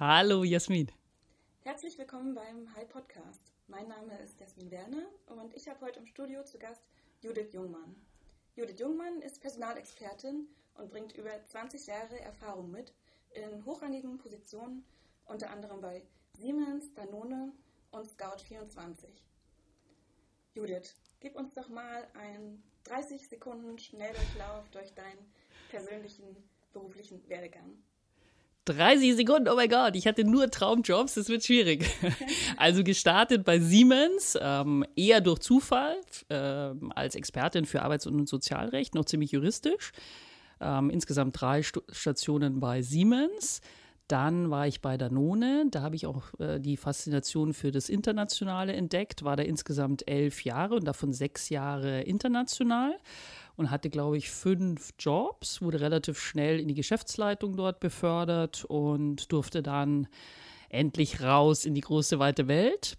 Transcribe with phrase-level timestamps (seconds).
[0.00, 0.92] Hallo Jasmin.
[1.64, 3.50] Herzlich willkommen beim Hi Podcast.
[3.66, 6.84] Mein Name ist Jasmin Werner und ich habe heute im Studio zu Gast
[7.20, 7.96] Judith Jungmann.
[8.54, 12.94] Judith Jungmann ist Personalexpertin und bringt über 20 Jahre Erfahrung mit
[13.32, 14.84] in hochrangigen Positionen,
[15.24, 16.06] unter anderem bei
[16.38, 17.50] Siemens, Danone
[17.90, 19.08] und Scout24.
[20.54, 25.32] Judith, gib uns doch mal einen 30 Sekunden Schnelldurchlauf durch deinen
[25.70, 26.36] persönlichen
[26.72, 27.82] beruflichen Werdegang.
[28.68, 31.84] 30 Sekunden, oh mein Gott, ich hatte nur Traumjobs, das wird schwierig.
[32.56, 35.96] Also gestartet bei Siemens, ähm, eher durch Zufall,
[36.28, 36.34] äh,
[36.94, 39.92] als Expertin für Arbeits- und Sozialrecht, noch ziemlich juristisch.
[40.60, 43.60] Ähm, insgesamt drei St Stationen bei Siemens.
[44.08, 48.72] Dann war ich bei Danone, da habe ich auch äh, die Faszination für das Internationale
[48.72, 52.96] entdeckt, war da insgesamt elf Jahre und davon sechs Jahre international
[53.56, 59.30] und hatte, glaube ich, fünf Jobs, wurde relativ schnell in die Geschäftsleitung dort befördert und
[59.30, 60.08] durfte dann
[60.70, 62.96] endlich raus in die große weite Welt.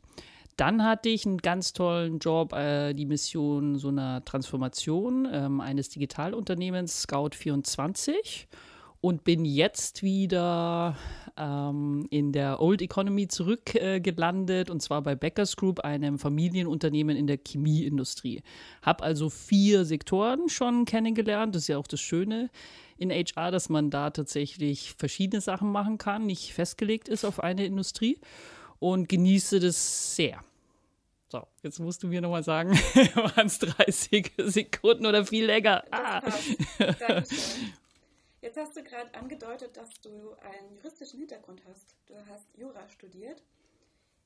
[0.58, 5.90] Dann hatte ich einen ganz tollen Job, äh, die Mission so einer Transformation ähm, eines
[5.90, 8.46] Digitalunternehmens Scout24
[9.02, 10.98] und bin jetzt wieder
[11.38, 17.28] ähm, in der Old Economy zurückgelandet äh, und zwar bei Beckers Group, einem Familienunternehmen in
[17.28, 18.42] der Chemieindustrie.
[18.82, 21.56] Habe also vier Sektoren schon kennengelernt.
[21.56, 22.50] Das ist ja auch das Schöne
[22.98, 27.66] in HR, dass man da tatsächlich verschiedene Sachen machen kann, nicht festgelegt ist auf eine
[27.66, 28.20] Industrie
[28.80, 30.44] und genieße das sehr.
[31.32, 32.72] So, jetzt musst du mir nochmal sagen,
[33.16, 35.84] waren es 30 Sekunden oder viel länger?
[35.92, 36.22] Ah.
[38.50, 41.96] Jetzt hast du gerade angedeutet, dass du einen juristischen Hintergrund hast.
[42.08, 43.44] Du hast Jura studiert.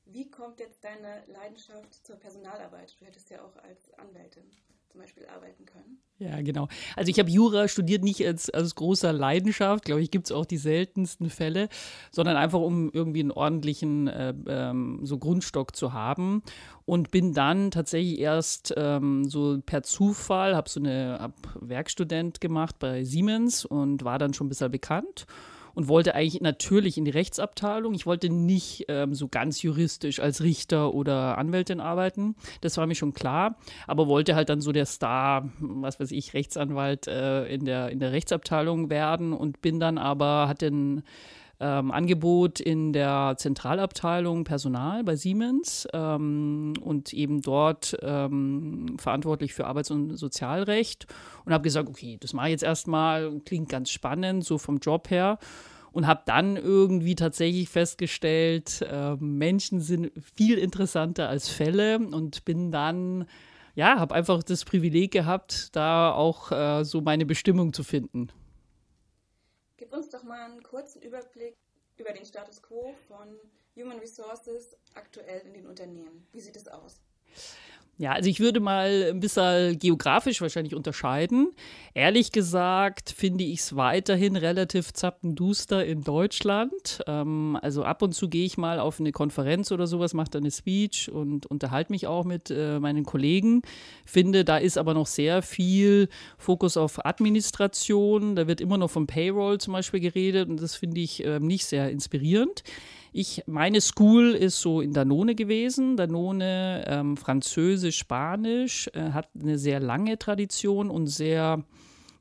[0.06, 2.98] Wie kommt jetzt deine Leidenschaft zur Personalarbeit?
[2.98, 4.50] Du hättest ja auch als Anwältin
[4.94, 5.98] zum Beispiel arbeiten können.
[6.18, 6.68] Ja, genau.
[6.94, 10.46] Also ich habe Jura studiert nicht als, als großer Leidenschaft, glaube ich, gibt es auch
[10.46, 11.68] die seltensten Fälle,
[12.12, 16.44] sondern einfach um irgendwie einen ordentlichen äh, ähm, so Grundstock zu haben
[16.84, 22.78] und bin dann tatsächlich erst ähm, so per Zufall, habe so eine hab Werkstudent gemacht
[22.78, 25.26] bei Siemens und war dann schon ein bisschen bekannt
[25.74, 27.94] und wollte eigentlich natürlich in die Rechtsabteilung.
[27.94, 32.36] Ich wollte nicht ähm, so ganz juristisch als Richter oder Anwältin arbeiten.
[32.60, 33.56] Das war mir schon klar.
[33.86, 38.00] Aber wollte halt dann so der Star, was weiß ich, Rechtsanwalt äh, in, der, in
[38.00, 41.02] der Rechtsabteilung werden und bin dann aber, hatte ein
[41.64, 49.66] ähm, Angebot in der Zentralabteilung Personal bei Siemens ähm, und eben dort ähm, verantwortlich für
[49.66, 51.06] Arbeits- und Sozialrecht.
[51.46, 55.08] Und habe gesagt, okay, das mache ich jetzt erstmal, klingt ganz spannend, so vom Job
[55.08, 55.38] her.
[55.90, 61.98] Und habe dann irgendwie tatsächlich festgestellt, äh, Menschen sind viel interessanter als Fälle.
[61.98, 63.24] Und bin dann,
[63.74, 68.28] ja, habe einfach das Privileg gehabt, da auch äh, so meine Bestimmung zu finden.
[69.94, 71.56] Uns doch mal einen kurzen Überblick
[71.98, 73.38] über den Status quo von
[73.76, 76.26] Human Resources aktuell in den Unternehmen.
[76.32, 77.00] Wie sieht es aus?
[77.96, 81.52] Ja, also ich würde mal ein bisschen geografisch wahrscheinlich unterscheiden.
[81.94, 87.02] Ehrlich gesagt finde ich es weiterhin relativ zappenduster in Deutschland.
[87.06, 90.38] Ähm, also ab und zu gehe ich mal auf eine Konferenz oder sowas, mache da
[90.40, 93.62] eine Speech und unterhalte mich auch mit äh, meinen Kollegen.
[94.04, 98.34] Finde, da ist aber noch sehr viel Fokus auf Administration.
[98.34, 101.64] Da wird immer noch vom Payroll zum Beispiel geredet und das finde ich äh, nicht
[101.64, 102.64] sehr inspirierend.
[103.16, 105.96] Ich, meine School ist so in Danone gewesen.
[105.96, 111.62] Danone, ähm, Französisch, Spanisch, äh, hat eine sehr lange Tradition und sehr,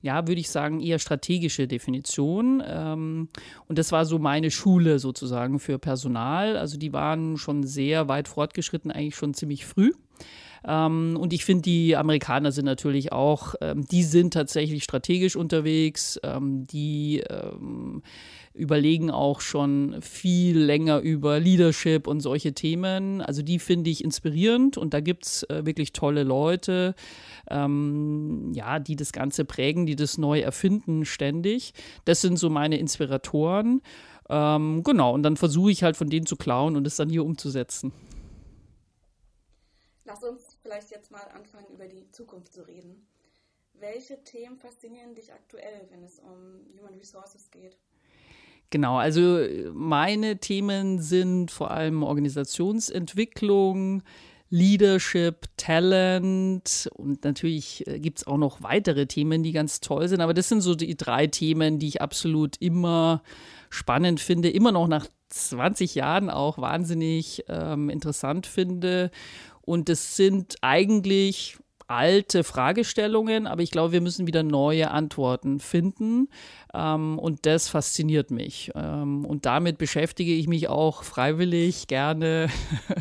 [0.04, 2.62] ja, würde ich sagen, eher strategische Definition.
[2.64, 3.28] Ähm,
[3.68, 6.58] und das war so meine Schule sozusagen für Personal.
[6.58, 9.94] Also die waren schon sehr weit fortgeschritten, eigentlich schon ziemlich früh.
[10.66, 16.20] Ähm, und ich finde, die Amerikaner sind natürlich auch, ähm, die sind tatsächlich strategisch unterwegs,
[16.24, 18.02] ähm, die ähm,
[18.54, 23.22] überlegen auch schon viel länger über Leadership und solche Themen.
[23.22, 26.96] Also die finde ich inspirierend und da gibt es äh, wirklich tolle Leute,
[27.50, 31.74] ähm, ja, die das Ganze prägen, die das neu erfinden ständig.
[32.06, 33.82] Das sind so meine Inspiratoren.
[34.30, 37.26] Ähm, genau, und dann versuche ich halt von denen zu klauen und es dann hier
[37.26, 37.92] umzusetzen.
[40.06, 43.06] Lass uns vielleicht jetzt mal anfangen, über die Zukunft zu reden.
[43.74, 47.78] Welche Themen faszinieren dich aktuell, wenn es um Human Resources geht?
[48.70, 54.02] Genau, also meine Themen sind vor allem Organisationsentwicklung,
[54.50, 60.22] Leadership, Talent und natürlich äh, gibt es auch noch weitere Themen, die ganz toll sind.
[60.22, 63.24] Aber das sind so die drei Themen, die ich absolut immer
[63.72, 69.10] spannend finde, immer noch nach 20 Jahren auch wahnsinnig ähm, interessant finde.
[69.66, 71.58] Und das sind eigentlich
[71.88, 76.30] alte Fragestellungen, aber ich glaube, wir müssen wieder neue Antworten finden.
[76.74, 78.72] Ähm, und das fasziniert mich.
[78.76, 82.50] Ähm, und damit beschäftige ich mich auch freiwillig gerne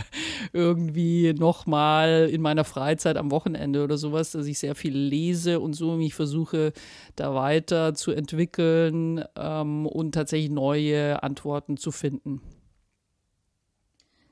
[0.53, 5.75] irgendwie nochmal in meiner Freizeit am Wochenende oder sowas, dass ich sehr viel lese und
[5.75, 6.73] so mich versuche,
[7.17, 12.43] da weiter zu entwickeln ähm, und tatsächlich neue Antworten zu finden.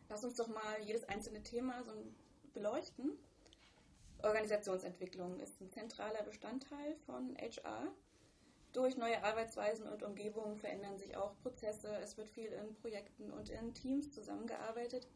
[0.08, 1.92] Lass uns doch mal jedes einzelne Thema so
[2.60, 3.12] beleuchten.
[4.22, 7.88] Organisationsentwicklung ist ein zentraler Bestandteil von HR.
[8.72, 11.88] Durch neue Arbeitsweisen und Umgebungen verändern sich auch Prozesse.
[12.02, 15.08] Es wird viel in Projekten und in Teams zusammengearbeitet.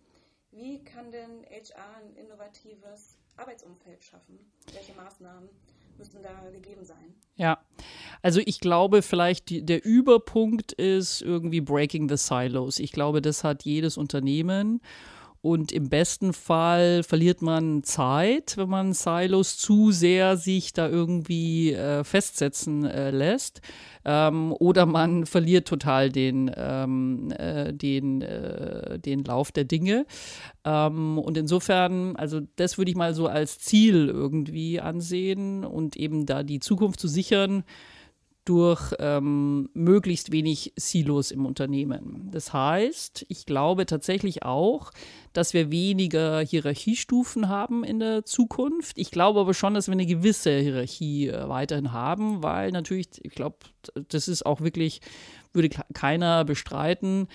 [0.53, 4.39] Wie kann denn HR ein innovatives Arbeitsumfeld schaffen?
[4.73, 5.51] Welche Maßnahmen
[5.99, 7.15] müssen da gegeben sein?
[7.37, 7.63] Ja,
[8.23, 12.79] also ich glaube vielleicht die, der Überpunkt ist irgendwie Breaking the Silos.
[12.79, 14.81] Ich glaube, das hat jedes Unternehmen.
[15.45, 21.75] Und im besten Fall verliert man Zeit, wenn man Silos zu sehr sich da irgendwie
[21.75, 23.61] äh, festsetzen äh, lässt.
[24.07, 30.07] Ähm, oder man verliert total den, ähm, äh, den, äh, den Lauf der Dinge.
[30.65, 36.25] Ähm, und insofern, also das würde ich mal so als Ziel irgendwie ansehen und eben
[36.25, 37.65] da die Zukunft zu sichern
[38.45, 42.29] durch ähm, möglichst wenig Silos im Unternehmen.
[42.31, 44.91] Das heißt, ich glaube tatsächlich auch,
[45.35, 48.97] dass wir weniger Hierarchiestufen haben in der Zukunft.
[48.97, 53.35] Ich glaube aber schon, dass wir eine gewisse Hierarchie äh, weiterhin haben, weil natürlich, ich
[53.35, 53.59] glaube,
[54.09, 55.01] das ist auch wirklich
[55.55, 57.29] würde keiner bestreiten.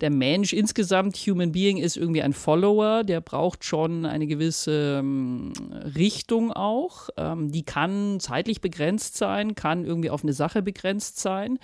[0.00, 5.52] Der Mensch insgesamt, Human Being, ist irgendwie ein Follower, der braucht schon eine gewisse ähm,
[5.94, 7.08] Richtung auch.
[7.16, 11.58] Ähm, die kann zeitlich begrenzt sein, kann irgendwie auf eine Sache begrenzt sein,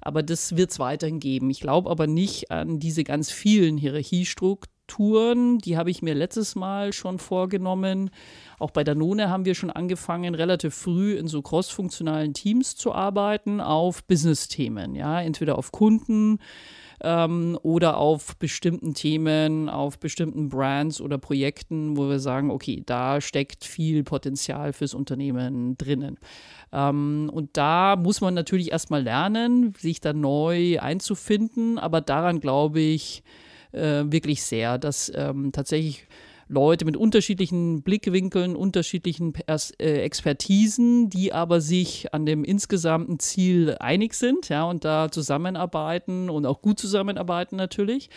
[0.00, 1.50] aber das wird es weiterhin geben.
[1.50, 6.92] Ich glaube aber nicht an diese ganz vielen Hierarchiestrukturen, die habe ich mir letztes Mal
[6.92, 8.10] schon vorgenommen.
[8.58, 13.60] Auch bei Danone haben wir schon angefangen, relativ früh in so crossfunktionalen Teams zu arbeiten
[13.60, 16.38] auf Business-Themen, ja, entweder auf Kunden
[17.02, 23.20] ähm, oder auf bestimmten Themen, auf bestimmten Brands oder Projekten, wo wir sagen, okay, da
[23.20, 26.18] steckt viel Potenzial fürs Unternehmen drinnen.
[26.72, 32.80] Ähm, und da muss man natürlich erstmal lernen, sich da neu einzufinden, aber daran glaube
[32.80, 33.22] ich
[33.72, 36.06] äh, wirklich sehr, dass ähm, tatsächlich
[36.48, 43.76] Leute mit unterschiedlichen Blickwinkeln, unterschiedlichen Pers äh, Expertisen, die aber sich an dem insgesamten Ziel
[43.80, 48.08] einig sind, ja, und da zusammenarbeiten und auch gut zusammenarbeiten natürlich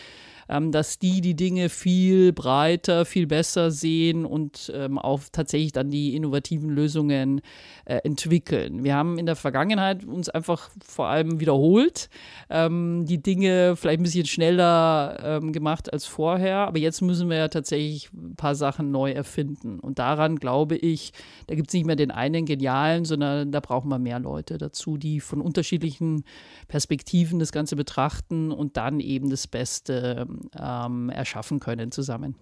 [0.52, 5.90] ähm, dass die die Dinge viel breiter, viel besser sehen und ähm, auch tatsächlich dann
[5.90, 7.40] die innovativen Lösungen
[7.86, 8.84] äh, entwickeln.
[8.84, 12.10] Wir haben in der Vergangenheit uns einfach vor allem wiederholt,
[12.50, 17.38] ähm, die Dinge vielleicht ein bisschen schneller ähm, gemacht als vorher, aber jetzt müssen wir
[17.38, 19.80] ja tatsächlich ein paar Sachen neu erfinden.
[19.80, 21.12] Und daran glaube ich,
[21.46, 24.98] da gibt es nicht mehr den einen genialen, sondern da brauchen wir mehr Leute dazu,
[24.98, 26.24] die von unterschiedlichen
[26.68, 30.26] Perspektiven das Ganze betrachten und dann eben das Beste
[30.58, 32.36] ähm, erschaffen können zusammen.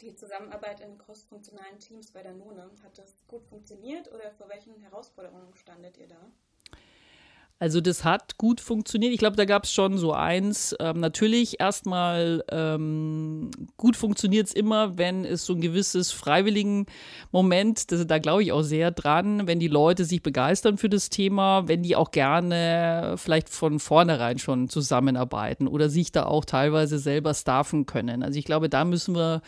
[0.00, 4.78] Die Zusammenarbeit in crossfunktionalen Teams bei der None, hat das gut funktioniert oder vor welchen
[4.78, 6.30] Herausforderungen standet ihr da?
[7.58, 9.14] Also das hat gut funktioniert.
[9.14, 10.76] Ich glaube, da gab es schon so eins.
[10.78, 16.84] Ähm, natürlich erstmal ähm, gut funktioniert es immer, wenn es so ein gewisses freiwilligen
[17.32, 21.08] Moment, das, da glaube ich auch sehr dran, wenn die Leute sich begeistern für das
[21.08, 26.98] Thema, wenn die auch gerne vielleicht von vornherein schon zusammenarbeiten oder sich da auch teilweise
[26.98, 28.22] selber staffen können.
[28.22, 29.40] Also ich glaube, da müssen wir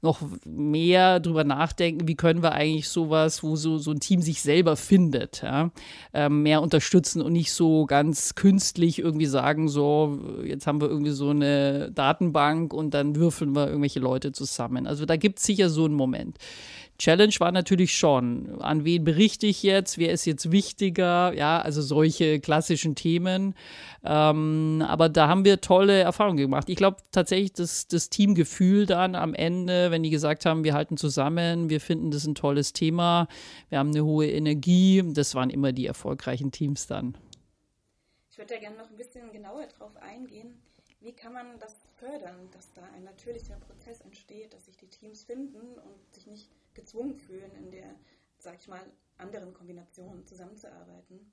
[0.00, 4.42] noch mehr drüber nachdenken, wie können wir eigentlich sowas, wo so, so ein Team sich
[4.42, 5.70] selber findet, ja,
[6.14, 11.10] ähm, mehr unterstützen und nicht so ganz künstlich irgendwie sagen, so, jetzt haben wir irgendwie
[11.10, 14.86] so eine Datenbank und dann würfeln wir irgendwelche Leute zusammen.
[14.86, 16.38] Also da gibt es sicher so einen Moment.
[16.98, 21.80] Challenge war natürlich schon, an wen berichte ich jetzt, wer ist jetzt wichtiger, ja, also
[21.80, 23.54] solche klassischen Themen.
[24.04, 26.68] Ähm, aber da haben wir tolle Erfahrungen gemacht.
[26.68, 30.96] Ich glaube tatsächlich, dass das Teamgefühl dann am Ende, wenn die gesagt haben, wir halten
[30.96, 33.28] zusammen, wir finden das ein tolles Thema,
[33.68, 37.16] wir haben eine hohe Energie, das waren immer die erfolgreichen Teams dann.
[38.32, 40.60] Ich würde da gerne noch ein bisschen genauer drauf eingehen.
[41.00, 45.22] Wie kann man das fördern, dass da ein natürlicher Prozess entsteht, dass sich die Teams
[45.22, 47.94] finden und sich nicht gezwungen fühlen, in der,
[48.38, 48.80] sag ich mal,
[49.18, 51.32] anderen Kombination zusammenzuarbeiten?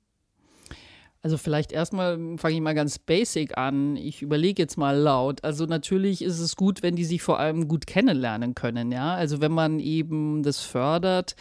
[1.22, 3.96] Also vielleicht erstmal fange ich mal ganz basic an.
[3.96, 5.42] Ich überlege jetzt mal laut.
[5.42, 9.14] Also natürlich ist es gut, wenn die sich vor allem gut kennenlernen können, ja.
[9.14, 11.34] Also wenn man eben das fördert,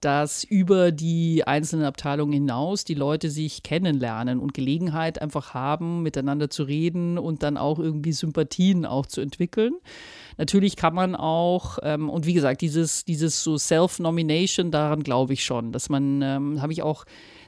[0.00, 6.50] dass über die einzelnen Abteilungen hinaus die Leute sich kennenlernen und Gelegenheit einfach haben, miteinander
[6.50, 9.74] zu reden und dann auch irgendwie Sympathien auch zu entwickeln.
[10.36, 15.44] Natürlich kann man auch, ähm, und wie gesagt, dieses, dieses so Self-Nomination, daran glaube ich
[15.44, 17.04] schon, dass man, ähm, habe ich auch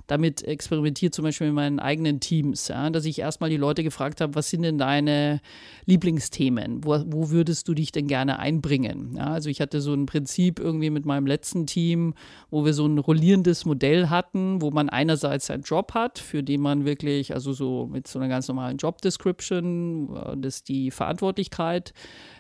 [0.08, 4.20] damit experimentiert, zum Beispiel in meinen eigenen Teams, ja, dass ich erstmal die Leute gefragt
[4.20, 5.40] habe, was sind denn deine
[5.84, 6.82] Lieblingsthemen?
[6.82, 9.14] Wo, wo würdest du dich denn gerne einbringen?
[9.16, 12.14] Ja, also ich hatte so ein Prinzip irgendwie mit meinem letzten Team,
[12.50, 16.62] wo wir so ein rollierendes Modell hatten, wo man einerseits einen Job hat, für den
[16.62, 21.92] man wirklich, also so mit so einer ganz normalen Job Description, äh, das die Verantwortlichkeit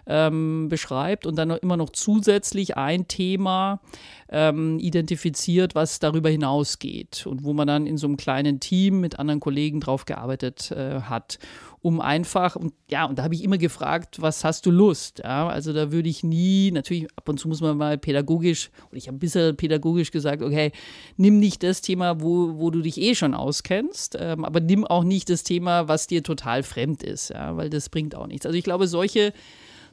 [0.08, 3.80] ähm, beschreibt und dann immer noch zusätzlich ein Thema
[4.30, 9.18] ähm, identifiziert, was darüber hinausgeht und wo man dann in so einem kleinen Team mit
[9.18, 11.38] anderen Kollegen drauf gearbeitet äh, hat
[11.80, 15.20] um einfach, und ja, und da habe ich immer gefragt, was hast du Lust?
[15.22, 18.98] Ja, also da würde ich nie, natürlich ab und zu muss man mal pädagogisch, und
[18.98, 20.72] ich habe ein bisschen pädagogisch gesagt, okay,
[21.16, 25.04] nimm nicht das Thema, wo, wo du dich eh schon auskennst, ähm, aber nimm auch
[25.04, 28.44] nicht das Thema, was dir total fremd ist, ja, weil das bringt auch nichts.
[28.44, 29.32] Also ich glaube, solche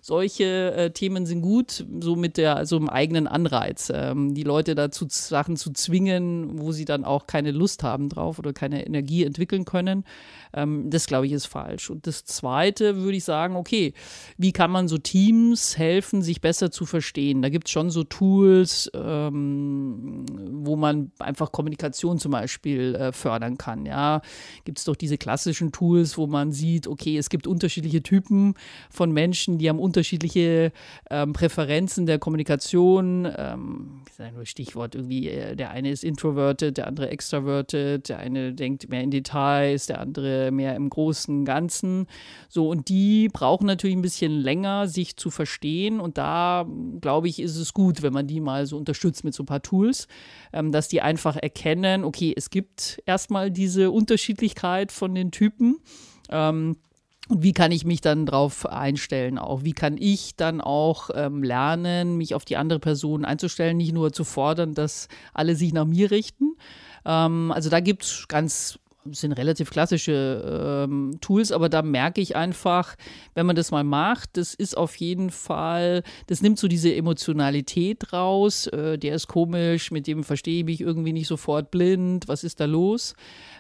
[0.06, 4.76] solche äh, Themen sind gut, so mit der, so einem eigenen Anreiz, ähm, die Leute
[4.76, 9.24] dazu Sachen zu zwingen, wo sie dann auch keine Lust haben drauf oder keine Energie
[9.24, 10.04] entwickeln können.
[10.54, 11.90] Ähm, das glaube ich ist falsch.
[11.90, 13.96] Und das Zweite würde ich sagen, okay,
[14.38, 17.42] wie kann man so Teams helfen, sich besser zu verstehen?
[17.42, 23.58] Da gibt es schon so Tools, ähm, wo man einfach Kommunikation zum Beispiel äh, fördern
[23.58, 23.88] kann.
[23.88, 24.22] Ja,
[24.66, 28.54] gibt es doch diese klassischen Tools, wo man sieht, okay, es gibt unterschiedliche Typen
[28.92, 33.28] von Menschen, die haben unterschiedliche ähm, Präferenzen der Kommunikation.
[33.38, 34.02] Ähm,
[34.34, 39.02] nur Stichwort irgendwie, äh, der eine ist introverted, der andere extroverted, der eine denkt mehr
[39.02, 42.08] in Details, der andere mehr im großen Ganzen.
[42.50, 46.00] So, und die brauchen natürlich ein bisschen länger, sich zu verstehen.
[46.00, 46.66] Und da,
[47.02, 49.62] glaube ich, ist es gut, wenn man die mal so unterstützt mit so ein paar
[49.62, 50.08] Tools,
[50.54, 55.78] ähm, dass die einfach erkennen, okay, es gibt erstmal diese Unterschiedlichkeit von den Typen.
[56.30, 56.78] Ähm,
[57.28, 59.64] und wie kann ich mich dann darauf einstellen auch?
[59.64, 64.14] Wie kann ich dann auch ähm, lernen, mich auf die andere Person einzustellen, nicht nur
[64.14, 66.56] zu fordern, dass alle sich nach mir richten?
[67.04, 68.80] Ähm, also da gibt es ganz
[69.12, 72.96] sind relativ klassische ähm, Tools, aber da merke ich einfach,
[73.34, 78.14] wenn man das mal macht, das ist auf jeden Fall, das nimmt so diese Emotionalität
[78.14, 78.68] raus.
[78.68, 82.28] Äh, der ist komisch, mit dem verstehe ich mich irgendwie nicht sofort blind.
[82.28, 83.16] Was ist da los?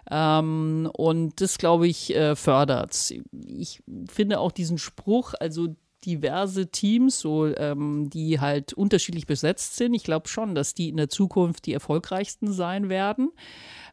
[0.09, 5.75] Ähm, und das, glaube ich, äh, fördert Ich finde auch diesen Spruch, also
[6.05, 9.93] diverse Teams, so ähm, die halt unterschiedlich besetzt sind.
[9.93, 13.31] Ich glaube schon, dass die in der Zukunft die erfolgreichsten sein werden.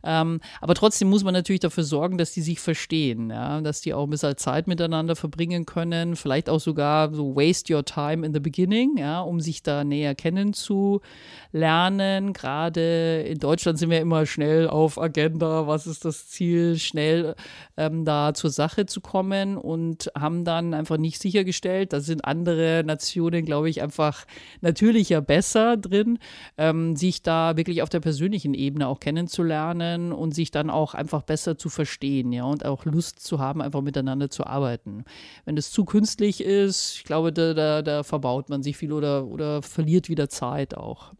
[0.04, 3.60] Ähm, aber trotzdem muss man natürlich dafür sorgen, dass die sich verstehen, ja?
[3.60, 7.84] dass die auch ein bisschen Zeit miteinander verbringen können, vielleicht auch sogar so waste your
[7.84, 12.32] time in the beginning, ja, um sich da näher kennenzulernen.
[12.32, 17.34] Gerade in Deutschland sind wir immer schnell auf Agenda, was ist das Ziel, schnell
[17.76, 22.82] ähm, da zur Sache zu kommen und haben dann einfach nicht sichergestellt, da sind andere
[22.84, 24.24] Nationen, glaube ich, einfach
[24.60, 26.18] natürlicher besser drin,
[26.58, 30.94] ähm, sich da wirklich auf der persönlichen Ebene auch kennenzulernen lernen und sich dann auch
[30.94, 35.04] einfach besser zu verstehen, ja, und auch Lust zu haben, einfach miteinander zu arbeiten.
[35.44, 39.26] Wenn es zu künstlich ist, ich glaube, da, da, da verbaut man sich viel oder,
[39.26, 41.12] oder verliert wieder Zeit auch.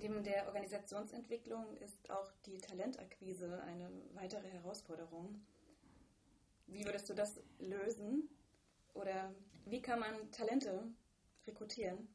[0.00, 5.40] Neben der Organisationsentwicklung ist auch die Talentakquise eine weitere Herausforderung.
[6.66, 8.28] Wie würdest du das lösen?
[8.94, 9.30] Oder
[9.66, 10.82] wie kann man Talente
[11.46, 12.08] rekrutieren?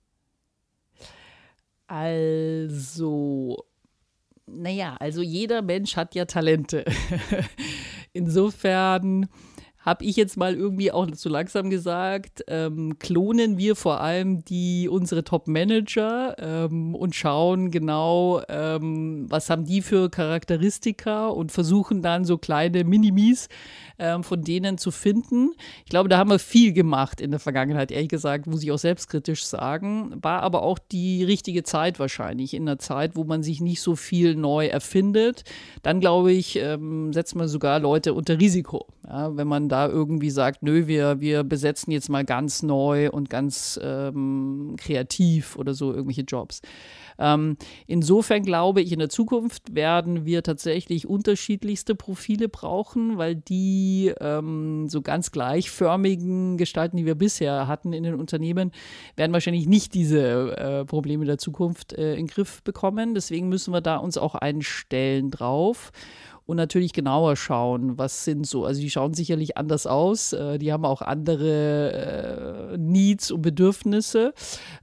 [1.87, 3.65] Also,
[4.47, 6.85] naja, also jeder Mensch hat ja Talente.
[8.13, 9.27] Insofern
[9.83, 14.87] habe ich jetzt mal irgendwie auch zu langsam gesagt, ähm, klonen wir vor allem die
[14.89, 22.23] unsere Top-Manager ähm, und schauen genau, ähm, was haben die für Charakteristika und versuchen dann
[22.23, 23.49] so kleine Minimis
[23.99, 25.51] ähm, von denen zu finden.
[25.83, 28.77] Ich glaube, da haben wir viel gemacht in der Vergangenheit, ehrlich gesagt, muss ich auch
[28.77, 30.13] selbstkritisch sagen.
[30.21, 33.97] War aber auch die richtige Zeit wahrscheinlich, in einer Zeit, wo man sich nicht so
[33.97, 35.43] viel neu erfindet.
[35.81, 38.87] Dann, glaube ich, ähm, setzt man sogar Leute unter Risiko.
[39.05, 43.31] Ja, wenn man da irgendwie sagt, nö, wir, wir besetzen jetzt mal ganz neu und
[43.31, 46.61] ganz ähm, kreativ oder so irgendwelche Jobs.
[47.17, 54.13] Ähm, insofern glaube ich, in der Zukunft werden wir tatsächlich unterschiedlichste Profile brauchen, weil die
[54.19, 58.71] ähm, so ganz gleichförmigen Gestalten, die wir bisher hatten in den Unternehmen,
[59.15, 63.15] werden wahrscheinlich nicht diese äh, Probleme der Zukunft äh, in den Griff bekommen.
[63.15, 65.91] Deswegen müssen wir da uns auch einstellen drauf.
[66.45, 68.65] Und natürlich genauer schauen, was sind so.
[68.65, 74.33] Also die schauen sicherlich anders aus, äh, die haben auch andere äh, Needs und Bedürfnisse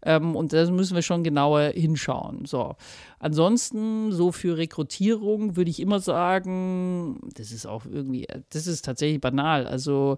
[0.02, 2.46] ähm, und da müssen wir schon genauer hinschauen.
[2.46, 2.76] So.
[3.18, 9.20] Ansonsten, so für Rekrutierung würde ich immer sagen, das ist auch irgendwie, das ist tatsächlich
[9.20, 9.66] banal.
[9.66, 10.16] Also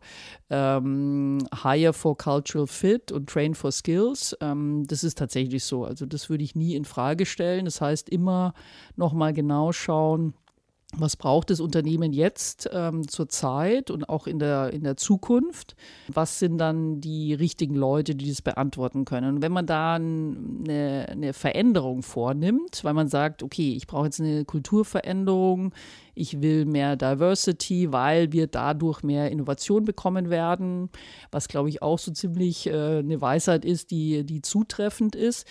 [0.50, 5.84] ähm, hire for cultural fit und train for skills, ähm, das ist tatsächlich so.
[5.84, 7.64] Also das würde ich nie in Frage stellen.
[7.64, 8.54] Das heißt, immer
[8.94, 10.34] nochmal genau schauen,
[10.94, 15.74] was braucht das Unternehmen jetzt ähm, zur Zeit und auch in der, in der Zukunft?
[16.08, 19.36] Was sind dann die richtigen Leute, die das beantworten können?
[19.36, 24.20] Und wenn man da eine, eine Veränderung vornimmt, weil man sagt, okay, ich brauche jetzt
[24.20, 25.72] eine Kulturveränderung,
[26.14, 30.90] ich will mehr Diversity, weil wir dadurch mehr Innovation bekommen werden,
[31.30, 35.46] was glaube ich auch so ziemlich äh, eine Weisheit ist, die, die zutreffend ist.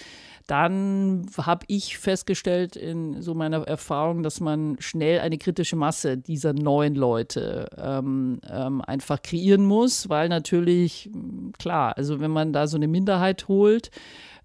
[0.48, 6.54] Dann habe ich festgestellt in so meiner Erfahrung, dass man schnell eine kritische Masse dieser
[6.54, 11.10] neuen Leute ähm, ähm, einfach kreieren muss, weil natürlich,
[11.60, 13.92] klar, also wenn man da so eine Minderheit holt,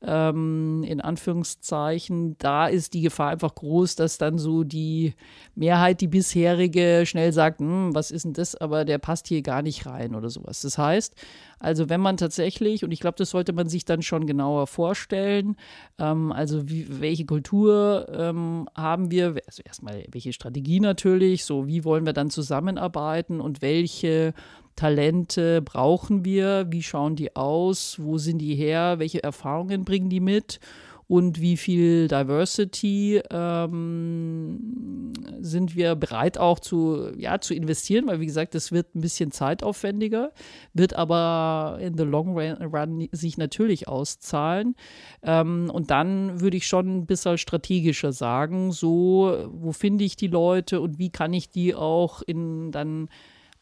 [0.07, 5.15] ähm, in Anführungszeichen, da ist die Gefahr einfach groß, dass dann so die
[5.57, 9.63] Mehrheit, die bisherige, schnell sagt, hm, was ist denn das, aber der passt hier gar
[9.63, 10.61] nicht rein oder sowas.
[10.63, 11.15] Das heißt,
[11.59, 15.57] also wenn man tatsächlich, und ich glaube, das sollte man sich dann schon genauer vorstellen,
[15.99, 21.85] ähm, also wie, welche Kultur ähm, haben wir, also erstmal welche Strategie natürlich, so wie
[21.85, 24.35] wollen wir dann zusammenarbeiten und welche
[24.77, 26.67] Talente brauchen wir?
[26.71, 27.97] Wie schauen die aus?
[27.99, 28.99] Wo sind die her?
[28.99, 30.61] Welche Erfahrungen bringen die mit?
[31.09, 38.09] Und wie viel Diversity ähm, sind wir bereit auch zu, ja, zu investieren?
[38.09, 40.33] Weil, wie gesagt, das wird ein bisschen zeitaufwendiger,
[40.75, 44.75] wird aber in the long run sich natürlich auszahlen.
[45.23, 50.27] Ähm, und dann würde ich schon ein bisschen strategischer sagen, so, wo finde ich die
[50.27, 53.09] Leute und wie kann ich die auch in dann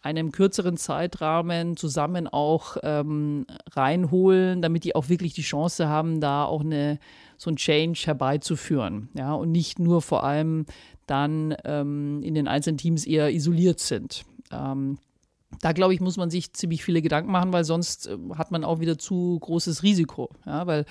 [0.05, 6.45] einem kürzeren Zeitrahmen zusammen auch ähm, reinholen, damit die auch wirklich die Chance haben, da
[6.45, 6.99] auch eine,
[7.39, 9.09] so ein Change herbeizuführen.
[9.15, 10.67] Ja, und nicht nur vor allem
[11.07, 14.25] dann ähm, in den einzelnen Teams eher isoliert sind.
[14.53, 14.99] Ähm,
[15.61, 18.63] da glaube ich, muss man sich ziemlich viele Gedanken machen, weil sonst äh, hat man
[18.63, 20.29] auch wieder zu großes Risiko.
[20.45, 20.85] Ja, weil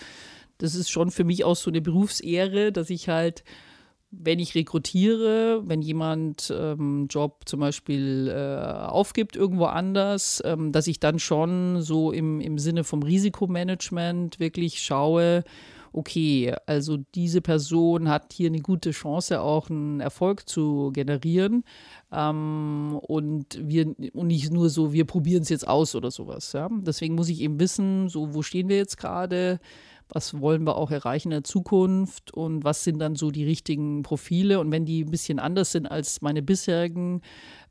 [0.57, 3.43] das ist schon für mich auch so eine Berufsehre, dass ich halt
[4.15, 10.87] wenn ich rekrutiere, wenn jemand ähm, Job zum Beispiel äh, aufgibt irgendwo anders, ähm, dass
[10.87, 15.43] ich dann schon so im, im Sinne vom Risikomanagement wirklich schaue,
[15.93, 21.63] okay, also diese Person hat hier eine gute Chance, auch einen Erfolg zu generieren.
[22.11, 26.51] Ähm, und wir und nicht nur so, wir probieren es jetzt aus oder sowas.
[26.53, 26.67] Ja?
[26.71, 29.59] Deswegen muss ich eben wissen, so wo stehen wir jetzt gerade
[30.13, 34.03] was wollen wir auch erreichen in der Zukunft und was sind dann so die richtigen
[34.03, 34.59] Profile.
[34.59, 37.21] Und wenn die ein bisschen anders sind als meine bisherigen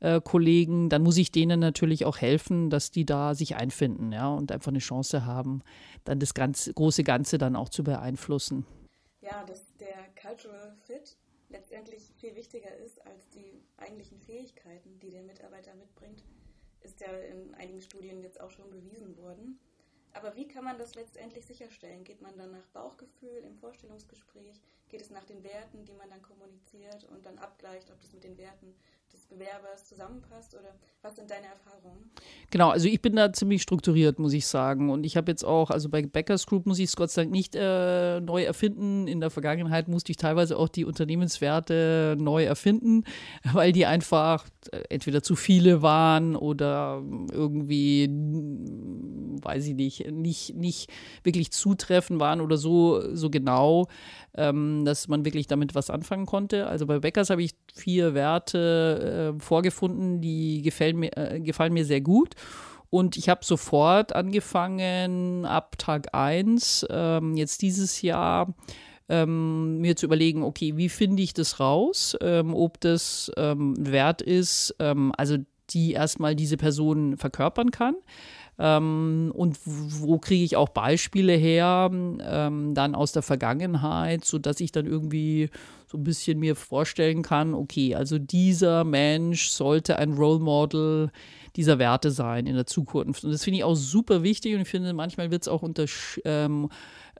[0.01, 4.27] äh, Kollegen, dann muss ich denen natürlich auch helfen, dass die da sich einfinden ja,
[4.27, 5.61] und einfach eine Chance haben,
[6.03, 8.65] dann das ganze, große Ganze dann auch zu beeinflussen.
[9.21, 11.17] Ja, dass der Cultural Fit
[11.49, 16.25] letztendlich viel wichtiger ist als die eigentlichen Fähigkeiten, die der Mitarbeiter mitbringt,
[16.81, 19.59] ist ja in einigen Studien jetzt auch schon bewiesen worden.
[20.13, 22.03] Aber wie kann man das letztendlich sicherstellen?
[22.03, 24.61] Geht man dann nach Bauchgefühl im Vorstellungsgespräch?
[24.93, 28.23] Geht es nach den Werten, die man dann kommuniziert und dann abgleicht, ob das mit
[28.23, 28.75] den Werten
[29.11, 32.11] des Bewerbers zusammenpasst oder was sind deine Erfahrungen?
[32.49, 34.89] Genau, also ich bin da ziemlich strukturiert, muss ich sagen.
[34.89, 37.31] Und ich habe jetzt auch, also bei Beckers Group muss ich es Gott sei Dank
[37.31, 39.07] nicht äh, neu erfinden.
[39.07, 43.03] In der Vergangenheit musste ich teilweise auch die Unternehmenswerte neu erfinden,
[43.53, 47.01] weil die einfach äh, entweder zu viele waren oder
[47.31, 48.07] irgendwie,
[49.41, 50.91] weiß ich nicht, nicht, nicht
[51.23, 53.87] wirklich zutreffend waren oder so, so genau,
[54.35, 56.67] ähm, dass man wirklich damit was anfangen konnte.
[56.67, 61.85] Also bei Beckers habe ich vier Werte äh, vorgefunden, die gefallen mir, äh, gefallen mir
[61.85, 62.35] sehr gut.
[62.89, 68.53] Und ich habe sofort angefangen, ab Tag 1, ähm, jetzt dieses Jahr,
[69.09, 74.21] ähm, mir zu überlegen, okay, wie finde ich das raus, ähm, ob das ähm, wert
[74.21, 75.37] ist, ähm, also
[75.71, 77.95] die erstmal diese Person verkörpern kann.
[78.59, 84.71] Ähm, und wo kriege ich auch Beispiele her, ähm, dann aus der Vergangenheit, sodass ich
[84.71, 85.49] dann irgendwie
[85.87, 91.11] so ein bisschen mir vorstellen kann, okay, also dieser Mensch sollte ein Role Model
[91.55, 93.23] dieser Werte sein in der Zukunft.
[93.23, 95.85] Und das finde ich auch super wichtig und ich finde, manchmal wird es auch unter,
[96.25, 96.69] ähm,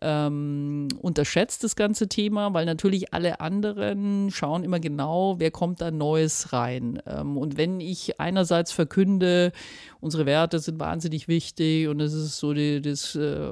[0.03, 5.91] ähm, unterschätzt, das ganze Thema, weil natürlich alle anderen schauen immer genau, wer kommt da
[5.91, 7.01] Neues rein.
[7.07, 9.53] Ähm, und wenn ich einerseits verkünde,
[10.01, 13.49] unsere Werte sind wahnsinnig wichtig und es ist so die, das, äh,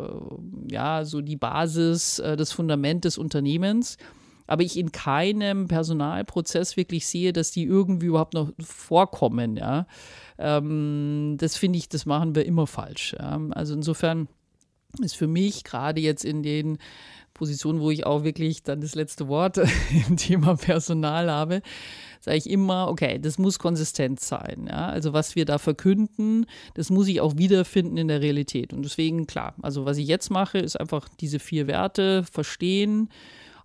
[0.70, 3.98] ja, so die Basis, äh, das Fundament des Unternehmens,
[4.46, 9.56] aber ich in keinem Personalprozess wirklich sehe, dass die irgendwie überhaupt noch vorkommen.
[9.56, 9.88] Ja?
[10.38, 13.16] Ähm, das finde ich, das machen wir immer falsch.
[13.18, 13.40] Ja?
[13.52, 14.28] Also insofern
[15.00, 16.78] ist für mich gerade jetzt in den
[17.34, 19.58] Positionen, wo ich auch wirklich dann das letzte Wort
[20.08, 21.62] im Thema Personal habe,
[22.20, 24.68] sage ich immer, okay, das muss konsistent sein.
[24.70, 24.90] Ja?
[24.90, 28.74] Also was wir da verkünden, das muss ich auch wiederfinden in der Realität.
[28.74, 33.10] Und deswegen, klar, also was ich jetzt mache, ist einfach diese vier Werte verstehen,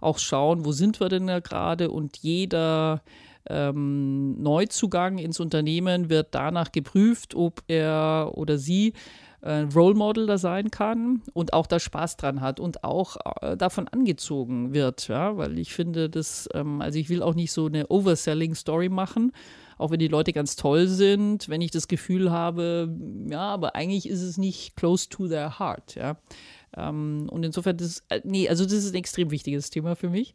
[0.01, 3.03] auch schauen, wo sind wir denn da gerade und jeder
[3.49, 8.93] ähm, Neuzugang ins Unternehmen wird danach geprüft, ob er oder sie
[9.43, 13.57] ein Role Model da sein kann und auch da Spaß dran hat und auch äh,
[13.57, 17.67] davon angezogen wird, ja, weil ich finde, das, ähm, also ich will auch nicht so
[17.67, 19.33] eine Overselling-Story machen,
[19.79, 22.95] auch wenn die Leute ganz toll sind, wenn ich das Gefühl habe,
[23.29, 26.17] ja, aber eigentlich ist es nicht close to their heart, ja.
[26.77, 30.35] Ähm, und insofern, das, äh, nee, also das ist ein extrem wichtiges Thema für mich.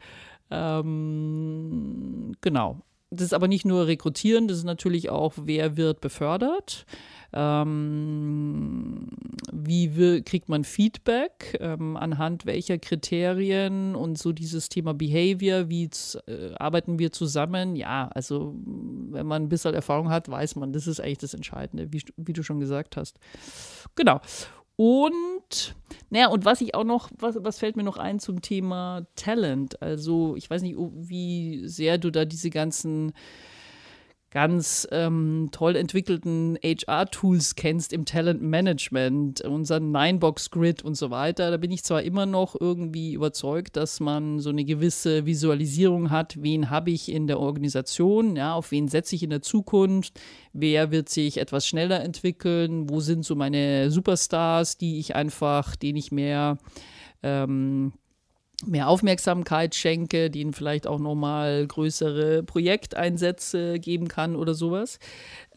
[0.50, 2.82] Ähm, genau.
[3.14, 6.86] Das ist aber nicht nur rekrutieren, das ist natürlich auch, wer wird befördert.
[7.34, 9.08] Ähm,
[9.52, 15.90] wie will, kriegt man Feedback, ähm, anhand welcher Kriterien und so dieses Thema Behavior, wie
[16.28, 17.76] äh, arbeiten wir zusammen?
[17.76, 18.56] Ja, also
[19.12, 22.34] wenn man ein bisschen Erfahrung hat, weiß man, das ist eigentlich das Entscheidende, wie, wie
[22.34, 23.20] du schon gesagt hast.
[23.96, 24.22] Genau.
[24.78, 25.31] Und,
[26.10, 29.82] naja, und was ich auch noch, was, was fällt mir noch ein zum Thema Talent?
[29.82, 33.14] Also, ich weiß nicht, wie sehr du da diese ganzen
[34.32, 41.52] ganz ähm, toll entwickelten HR-Tools kennst im Talent-Management, unseren Ninebox-Grid und so weiter.
[41.52, 46.42] Da bin ich zwar immer noch irgendwie überzeugt, dass man so eine gewisse Visualisierung hat,
[46.42, 50.20] wen habe ich in der Organisation, ja, auf wen setze ich in der Zukunft,
[50.54, 55.98] wer wird sich etwas schneller entwickeln, wo sind so meine Superstars, die ich einfach, denen
[55.98, 56.58] ich mehr
[57.22, 57.92] ähm,
[58.66, 65.00] mehr Aufmerksamkeit schenke, denen vielleicht auch nochmal größere Projekteinsätze geben kann oder sowas.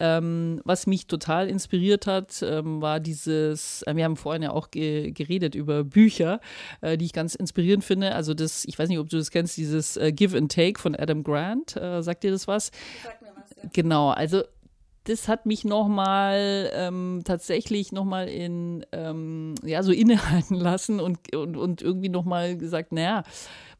[0.00, 4.70] Ähm, was mich total inspiriert hat, ähm, war dieses, äh, wir haben vorhin ja auch
[4.70, 6.40] ge geredet über Bücher,
[6.80, 8.14] äh, die ich ganz inspirierend finde.
[8.14, 10.96] Also das, ich weiß nicht, ob du das kennst, dieses äh, Give and Take von
[10.96, 11.76] Adam Grant.
[11.76, 12.70] Äh, sagt dir das was?
[13.02, 13.70] Sag mir was, ja.
[13.72, 14.42] Genau, also
[15.04, 21.56] das hat mich nochmal ähm, tatsächlich nochmal in, ähm, ja, so innehalten lassen und, und,
[21.56, 23.22] und irgendwie nochmal gesagt, naja,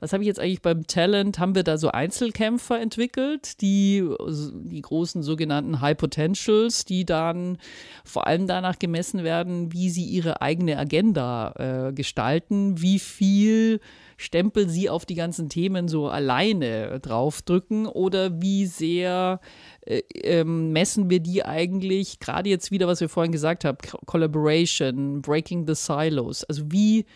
[0.00, 1.38] was habe ich jetzt eigentlich beim Talent?
[1.38, 7.58] Haben wir da so Einzelkämpfer entwickelt, die, die großen sogenannten High Potentials, die dann
[8.04, 13.80] vor allem danach gemessen werden, wie sie ihre eigene Agenda äh, gestalten, wie viel
[14.16, 19.40] Stempel sie auf die ganzen Themen so alleine draufdrücken oder wie sehr
[19.82, 25.22] äh, ähm, messen wir die eigentlich, gerade jetzt wieder, was wir vorhin gesagt haben, Collaboration,
[25.22, 27.06] Breaking the Silos, also wie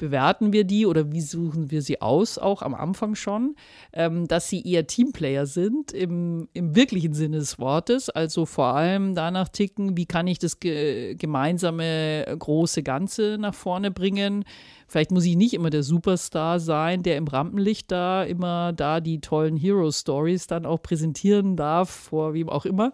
[0.00, 3.54] bewerten wir die oder wie suchen wir sie aus, auch am Anfang schon,
[3.92, 9.14] ähm, dass sie eher Teamplayer sind im, im wirklichen Sinne des Wortes, also vor allem
[9.14, 14.44] danach ticken, wie kann ich das ge gemeinsame große Ganze nach vorne bringen.
[14.88, 19.20] Vielleicht muss ich nicht immer der Superstar sein, der im Rampenlicht da immer da die
[19.20, 22.92] tollen Hero-Stories dann auch präsentieren darf, vor wem auch immer,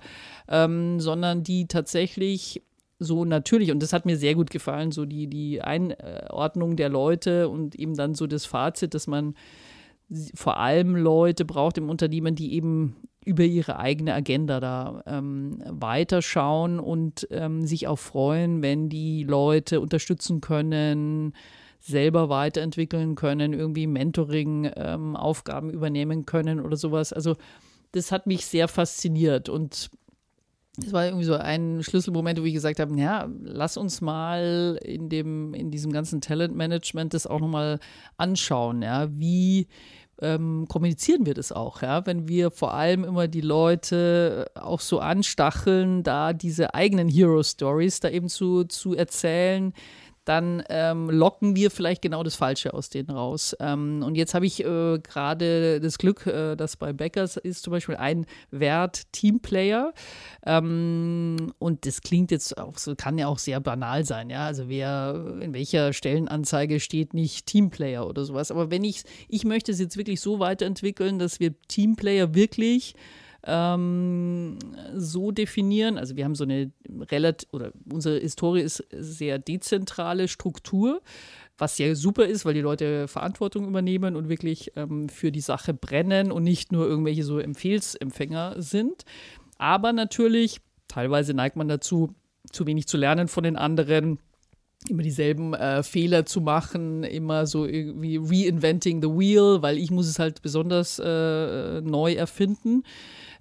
[0.48, 2.62] ähm, sondern die tatsächlich
[2.98, 7.48] so natürlich, und das hat mir sehr gut gefallen, so die, die Einordnung der Leute
[7.48, 9.34] und eben dann so das Fazit, dass man
[10.34, 16.78] vor allem Leute braucht im Unternehmen, die eben über ihre eigene Agenda da ähm, weiterschauen
[16.78, 21.34] und ähm, sich auch freuen, wenn die Leute unterstützen können,
[21.80, 27.12] selber weiterentwickeln können, irgendwie Mentoring-Aufgaben ähm, übernehmen können oder sowas.
[27.12, 27.36] Also
[27.92, 29.90] das hat mich sehr fasziniert und
[30.76, 35.08] das war irgendwie so ein Schlüsselmoment, wo ich gesagt habe, ja, lass uns mal in
[35.08, 37.78] dem, in diesem ganzen Talentmanagement das auch nochmal
[38.18, 39.68] anschauen, ja, wie
[40.20, 44.98] ähm, kommunizieren wir das auch, ja, wenn wir vor allem immer die Leute auch so
[44.98, 49.72] anstacheln, da diese eigenen Hero Stories da eben zu, zu erzählen,
[50.26, 53.56] dann ähm, locken wir vielleicht genau das Falsche aus denen raus.
[53.60, 57.70] Ähm, und jetzt habe ich äh, gerade das Glück, äh, dass bei Beckers ist zum
[57.70, 59.94] Beispiel ein Wert Teamplayer.
[60.44, 64.46] Ähm, und das klingt jetzt auch so, kann ja auch sehr banal sein, ja.
[64.46, 68.50] Also wer in welcher Stellenanzeige steht nicht Teamplayer oder sowas.
[68.50, 72.96] Aber wenn ich, ich möchte es jetzt wirklich so weiterentwickeln, dass wir Teamplayer wirklich
[73.46, 74.58] ähm,
[74.94, 75.98] so definieren.
[75.98, 76.72] Also wir haben so eine
[77.10, 81.00] relativ, oder unsere Historie ist sehr dezentrale Struktur,
[81.56, 85.72] was ja super ist, weil die Leute Verantwortung übernehmen und wirklich ähm, für die Sache
[85.72, 89.04] brennen und nicht nur irgendwelche so Empfehlsempfänger sind.
[89.58, 92.14] Aber natürlich, teilweise neigt man dazu,
[92.52, 94.18] zu wenig zu lernen von den anderen
[94.88, 100.06] immer dieselben äh, Fehler zu machen, immer so irgendwie reinventing the wheel, weil ich muss
[100.06, 102.82] es halt besonders äh, neu erfinden.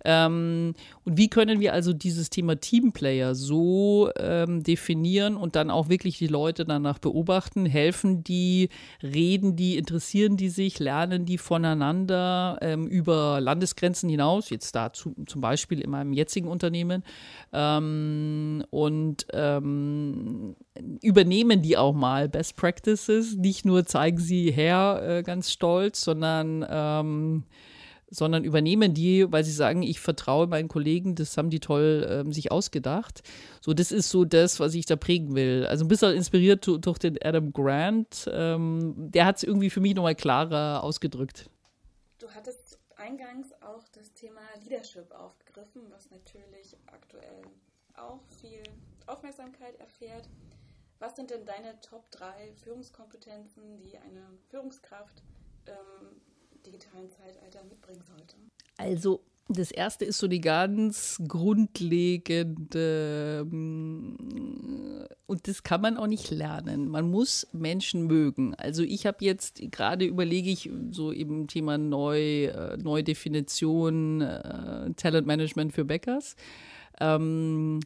[0.05, 5.89] Ähm, und wie können wir also dieses Thema Teamplayer so ähm, definieren und dann auch
[5.89, 7.65] wirklich die Leute danach beobachten?
[7.65, 8.69] Helfen die,
[9.01, 14.51] reden die, interessieren die sich, lernen die voneinander ähm, über Landesgrenzen hinaus?
[14.51, 17.03] Jetzt da zu, zum Beispiel in meinem jetzigen Unternehmen.
[17.51, 20.55] Ähm, und ähm,
[21.01, 23.35] übernehmen die auch mal Best Practices.
[23.35, 27.43] Nicht nur zeigen sie her äh, ganz stolz, sondern ähm,
[28.15, 32.31] sondern übernehmen die, weil sie sagen, ich vertraue meinen Kollegen, das haben die toll ähm,
[32.31, 33.21] sich ausgedacht.
[33.61, 35.65] So, das ist so das, was ich da prägen will.
[35.67, 38.29] Also ein bisschen inspiriert durch den Adam Grant.
[38.31, 41.49] Ähm, der hat es irgendwie für mich nochmal klarer ausgedrückt.
[42.19, 47.43] Du hattest eingangs auch das Thema Leadership aufgegriffen, was natürlich aktuell
[47.95, 48.63] auch viel
[49.07, 50.27] Aufmerksamkeit erfährt.
[50.99, 55.21] Was sind denn deine Top 3 Führungskompetenzen, die eine Führungskraft
[55.67, 56.21] ähm,
[56.65, 58.35] digitalen Zeitalter mitbringen sollte?
[58.77, 66.31] Also das erste ist so die ganz grundlegende, mm, und das kann man auch nicht
[66.31, 66.89] lernen.
[66.89, 68.55] Man muss Menschen mögen.
[68.55, 75.73] Also ich habe jetzt gerade überlege ich so eben Thema Neu, äh, Neudefinition, äh, Talentmanagement
[75.73, 76.35] für Bäckers.
[76.99, 77.81] Ähm,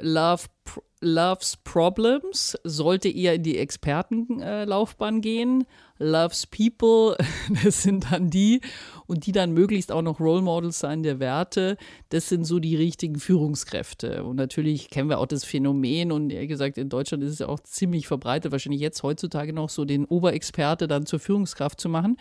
[0.00, 0.46] Love,
[1.00, 2.58] Loves Problems.
[2.64, 5.64] Sollte eher in die Expertenlaufbahn äh, gehen.
[5.98, 7.16] Loves people,
[7.64, 8.60] das sind dann die
[9.12, 11.76] und die dann möglichst auch noch Role Models sein der Werte,
[12.08, 14.24] das sind so die richtigen Führungskräfte.
[14.24, 17.48] Und natürlich kennen wir auch das Phänomen und ehrlich gesagt, in Deutschland ist es ja
[17.48, 22.16] auch ziemlich verbreitet, wahrscheinlich jetzt heutzutage noch so den Oberexperte dann zur Führungskraft zu machen.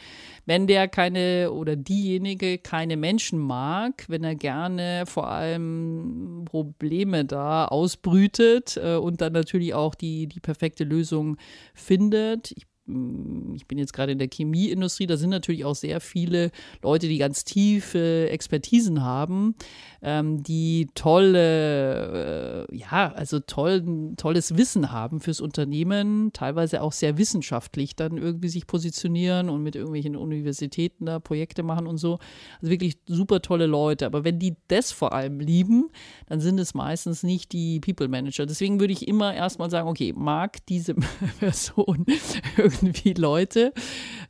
[0.46, 7.66] Wenn der keine oder diejenige keine Menschen mag, wenn er gerne vor allem Probleme da
[7.68, 11.38] ausbrütet äh, und dann natürlich auch die, die perfekte Lösung
[11.74, 12.52] findet.
[12.52, 17.08] Ich ich bin jetzt gerade in der Chemieindustrie, da sind natürlich auch sehr viele Leute,
[17.08, 19.56] die ganz tiefe Expertisen haben,
[20.02, 27.18] ähm, die tolle, äh, ja, also toll, tolles Wissen haben fürs Unternehmen, teilweise auch sehr
[27.18, 32.18] wissenschaftlich dann irgendwie sich positionieren und mit irgendwelchen Universitäten da Projekte machen und so.
[32.62, 34.08] Also wirklich super tolle Leute.
[34.08, 35.90] Aber wenn die das vor allem lieben,
[36.28, 38.46] dann sind es meistens nicht die People Manager.
[38.46, 40.96] Deswegen würde ich immer erstmal sagen, okay, mag diese
[41.40, 42.06] Person
[42.58, 42.81] irgendwie
[43.18, 43.74] Leute?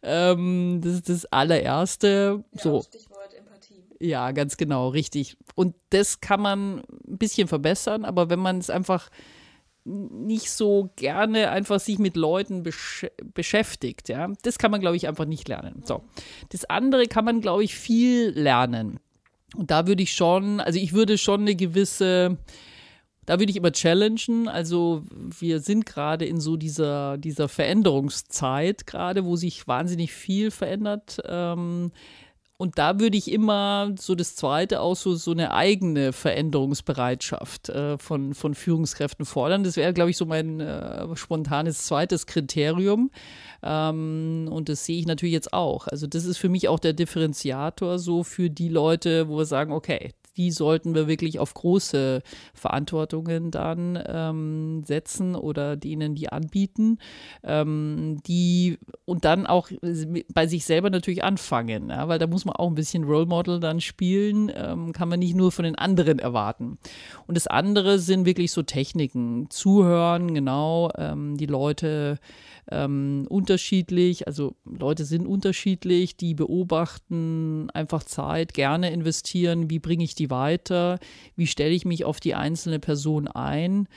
[0.04, 2.44] Ähm, das ist das allererste.
[2.54, 2.86] Ja, so.
[4.00, 5.38] Ja, ganz genau, richtig.
[5.54, 9.10] Und das kann man ein bisschen verbessern, aber wenn man es einfach
[9.84, 15.08] nicht so gerne einfach sich mit Leuten besch beschäftigt, ja, das kann man, glaube ich,
[15.08, 15.84] einfach nicht lernen.
[15.86, 16.04] So.
[16.50, 19.00] Das andere kann man, glaube ich, viel lernen.
[19.56, 22.38] Und da würde ich schon, also ich würde schon eine gewisse,
[23.26, 24.48] da würde ich immer challengen.
[24.48, 25.04] Also
[25.40, 31.22] wir sind gerade in so dieser, dieser Veränderungszeit gerade, wo sich wahnsinnig viel verändert.
[31.28, 31.92] Ähm,
[32.62, 37.98] und da würde ich immer so das Zweite auch so, so eine eigene Veränderungsbereitschaft äh,
[37.98, 39.64] von, von Führungskräften fordern.
[39.64, 43.10] Das wäre, glaube ich, so mein äh, spontanes zweites Kriterium.
[43.64, 45.88] Ähm, und das sehe ich natürlich jetzt auch.
[45.88, 49.72] Also das ist für mich auch der Differenziator so für die Leute, wo wir sagen,
[49.72, 52.22] okay, die sollten wir wirklich auf große
[52.54, 57.00] Verantwortungen dann ähm, setzen oder denen die anbieten,
[57.44, 59.70] ähm, die und dann auch
[60.34, 63.60] bei sich selber natürlich anfangen, ja, weil da muss man auch ein bisschen Role Model
[63.60, 66.78] dann spielen, ähm, kann man nicht nur von den anderen erwarten.
[67.28, 72.20] Und das andere sind wirklich so Techniken, zuhören, genau, ähm, die Leute
[72.70, 80.16] ähm, unterschiedlich, also Leute sind unterschiedlich, die beobachten einfach Zeit, gerne investieren, wie bringe ich
[80.16, 81.00] die weiter,
[81.36, 83.88] wie stelle ich mich auf die einzelne Person ein.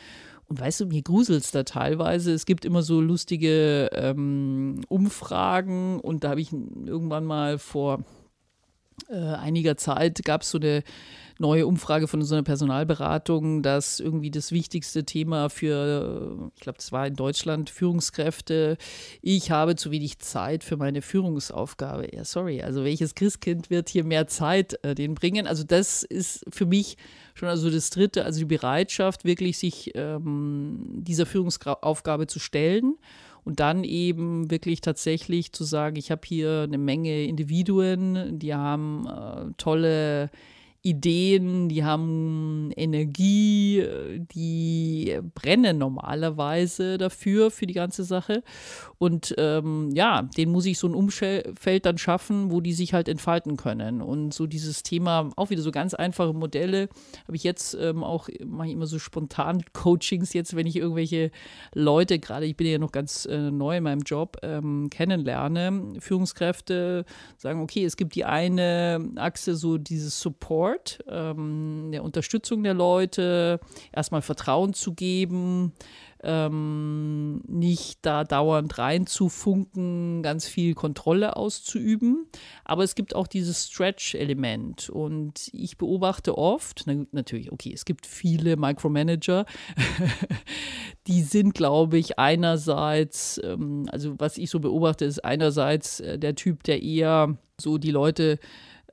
[0.47, 2.33] Und weißt du, mir gruselt es da teilweise.
[2.33, 8.05] Es gibt immer so lustige ähm, Umfragen und da habe ich irgendwann mal vor
[9.09, 10.83] äh, einiger Zeit gab es so eine
[11.39, 16.93] neue Umfrage von so einer Personalberatung, dass irgendwie das wichtigste Thema für, ich glaube, das
[16.93, 18.77] war in Deutschland, Führungskräfte,
[19.23, 22.15] ich habe zu wenig Zeit für meine Führungsaufgabe.
[22.15, 25.47] Ja, sorry, also welches Christkind wird hier mehr Zeit äh, den bringen?
[25.47, 26.97] Also das ist für mich
[27.35, 32.95] schon also das Dritte, also die Bereitschaft, wirklich sich ähm, dieser Führungsaufgabe zu stellen
[33.45, 39.07] und dann eben wirklich tatsächlich zu sagen, ich habe hier eine Menge Individuen, die haben
[39.07, 40.31] äh, tolle
[40.87, 43.83] Ideen, die haben Energie,
[44.19, 48.43] die brennen normalerweise dafür, für die ganze Sache.
[48.99, 53.09] Und ähm, ja, den muss ich so ein Umfeld dann schaffen, wo die sich halt
[53.09, 54.03] entfalten können.
[54.03, 56.91] Und so dieses Thema, auch wieder so ganz einfache Modelle,
[57.27, 61.31] habe ich jetzt ähm, auch, mache ich immer so spontan Coachings jetzt, wenn ich irgendwelche
[61.73, 67.07] Leute, gerade ich bin ja noch ganz äh, neu in meinem Job, ähm, kennenlerne, Führungskräfte
[67.39, 72.75] sagen, okay, es gibt die eine Achse, so dieses Support, Support, ähm, der Unterstützung der
[72.75, 73.61] Leute,
[73.93, 75.73] erstmal Vertrauen zu geben,
[76.23, 82.27] ähm, nicht da dauernd reinzufunken, ganz viel Kontrolle auszuüben.
[82.65, 84.89] Aber es gibt auch dieses Stretch-Element.
[84.89, 89.45] Und ich beobachte oft, na, natürlich, okay, es gibt viele Micromanager,
[91.07, 96.35] die sind, glaube ich, einerseits, ähm, also was ich so beobachte, ist einerseits äh, der
[96.35, 98.39] Typ, der eher so die Leute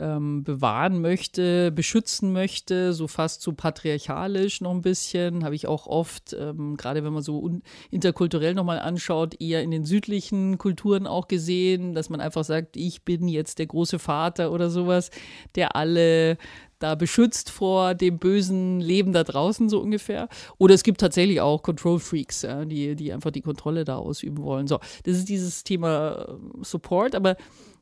[0.02, 5.46] ähm, bewahren möchte, beschützen möchte, so fast so patriarchalisch noch ein bisschen.
[5.46, 7.62] Habe ich auch oft, ähm, gerade wenn man so
[7.92, 13.04] interkulturell nochmal anschaut, eher in den südlichen Kulturen auch gesehen, dass man einfach sagt, ich
[13.04, 15.12] bin jetzt der große Vater oder sowas,
[15.56, 16.38] der alle
[16.80, 20.28] da beschützt vor dem bösen Leben da draußen, so ungefähr.
[20.58, 24.44] Oder es gibt tatsächlich auch Control Freaks, ja, die, die einfach die Kontrolle da ausüben
[24.44, 24.68] wollen.
[24.68, 27.38] So, das ist dieses Thema äh, Support, aber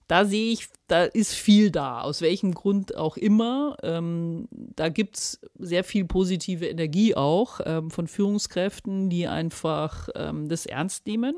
[0.09, 3.77] da sehe ich, da ist viel da, aus welchem Grund auch immer.
[3.83, 10.49] Ähm, da gibt es sehr viel positive Energie auch ähm, von Führungskräften, die einfach ähm,
[10.49, 11.35] das ernst nehmen.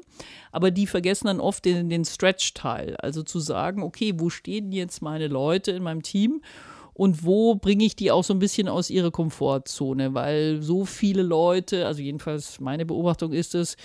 [0.54, 2.96] Aber die vergessen dann oft den, den Stretch-Teil.
[2.96, 6.42] Also zu sagen, okay, wo stehen jetzt meine Leute in meinem Team?
[7.02, 11.24] Und wo bringe ich die auch so ein bisschen aus ihrer Komfortzone, weil so viele
[11.24, 13.76] Leute, also jedenfalls meine Beobachtung ist es,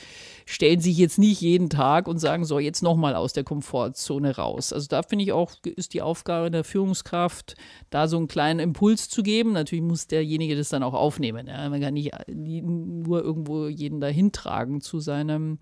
[0.45, 4.71] stellen sich jetzt nicht jeden Tag und sagen, so, jetzt nochmal aus der Komfortzone raus.
[4.71, 7.55] Also da finde ich auch, ist die Aufgabe der Führungskraft,
[7.89, 9.53] da so einen kleinen Impuls zu geben.
[9.53, 11.47] Natürlich muss derjenige das dann auch aufnehmen.
[11.47, 11.71] Ja?
[11.71, 15.59] Man kann nicht nur irgendwo jeden dahin tragen zu seinem,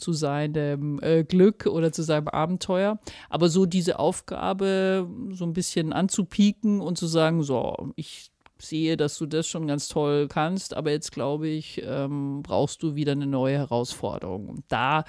[0.00, 2.98] zu seinem äh, Glück oder zu seinem Abenteuer.
[3.28, 9.18] Aber so diese Aufgabe so ein bisschen anzupieken und zu sagen, so, ich sehe, dass
[9.18, 13.26] du das schon ganz toll kannst, aber jetzt glaube ich, ähm, brauchst du wieder eine
[13.26, 14.48] neue Herausforderung.
[14.48, 15.04] Und da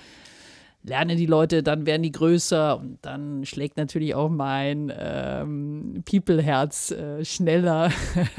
[0.83, 6.91] lernen die Leute, dann werden die größer und dann schlägt natürlich auch mein ähm, People-Herz
[6.91, 7.91] äh, schneller.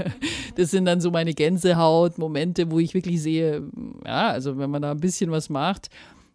[0.56, 3.62] das sind dann so meine Gänsehaut-Momente, wo ich wirklich sehe,
[4.04, 5.88] ja, also wenn man da ein bisschen was macht,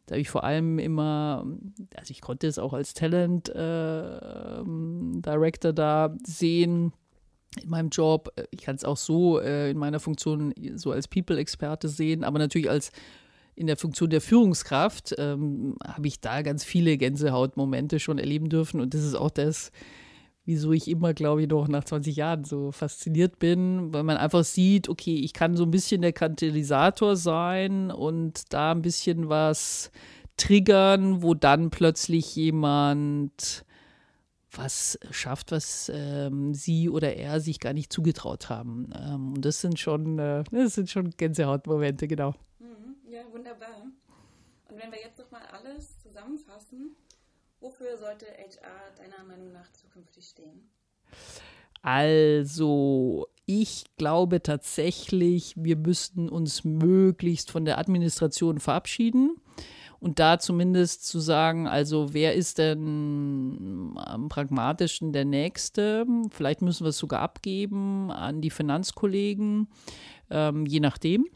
[0.08, 1.46] da habe ich vor allem immer,
[1.96, 6.94] also ich konnte es auch als Talent äh, Director da sehen
[7.62, 8.32] in meinem Job.
[8.52, 12.70] Ich kann es auch so äh, in meiner Funktion so als People-Experte sehen, aber natürlich
[12.70, 12.92] als
[13.56, 18.80] in der Funktion der Führungskraft ähm, habe ich da ganz viele Gänsehautmomente schon erleben dürfen
[18.80, 19.72] und das ist auch das,
[20.48, 24.46] wieso ich immer, glaube ich, noch nach 20 Jahren so fasziniert bin, weil man einfach
[24.46, 29.92] sieht, okay, ich kann so ein bisschen der Katalysator sein und da ein bisschen was
[30.38, 33.66] triggern, wo dann plötzlich jemand
[34.50, 38.90] was schafft, was ähm, sie oder er sich gar nicht zugetraut haben.
[38.98, 42.34] Ähm, und das sind schon, äh, das sind schon Gänsehautmomente, genau.
[42.60, 42.96] Mhm.
[43.12, 43.84] Ja, wunderbar.
[44.70, 46.96] Und wenn wir jetzt nochmal alles zusammenfassen,
[47.60, 50.70] Wofür sollte HR deiner Meinung nach zukünftig stehen?
[51.82, 59.38] Also, ich glaube tatsächlich, wir müssten uns möglichst von der Administration verabschieden
[60.00, 66.06] und da zumindest zu sagen, also wer ist denn am pragmatischen der Nächste?
[66.30, 69.68] Vielleicht müssen wir es sogar abgeben an die Finanzkollegen,
[70.30, 71.28] ähm, je nachdem.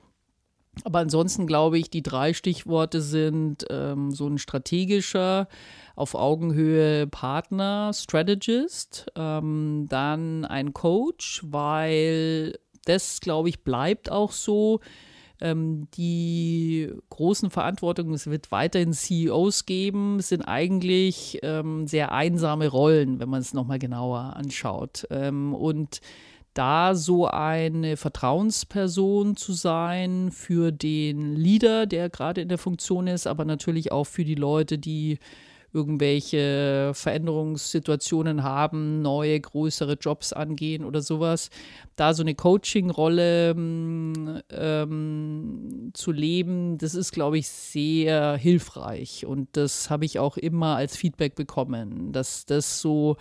[0.83, 5.47] Aber ansonsten glaube ich, die drei Stichworte sind ähm, so ein strategischer,
[5.95, 14.79] auf Augenhöhe Partner, Strategist, ähm, dann ein Coach, weil das, glaube ich, bleibt auch so.
[15.43, 23.19] Ähm, die großen Verantwortungen, es wird weiterhin CEOs geben, sind eigentlich ähm, sehr einsame Rollen,
[23.19, 25.07] wenn man es nochmal genauer anschaut.
[25.09, 25.99] Ähm, und
[26.53, 33.27] da so eine Vertrauensperson zu sein für den Leader, der gerade in der Funktion ist,
[33.27, 35.19] aber natürlich auch für die Leute, die
[35.73, 41.49] irgendwelche Veränderungssituationen haben, neue, größere Jobs angehen oder sowas.
[41.95, 44.41] Da so eine Coaching-Rolle ähm,
[45.93, 49.25] zu leben, das ist, glaube ich, sehr hilfreich.
[49.25, 53.15] Und das habe ich auch immer als Feedback bekommen, dass das so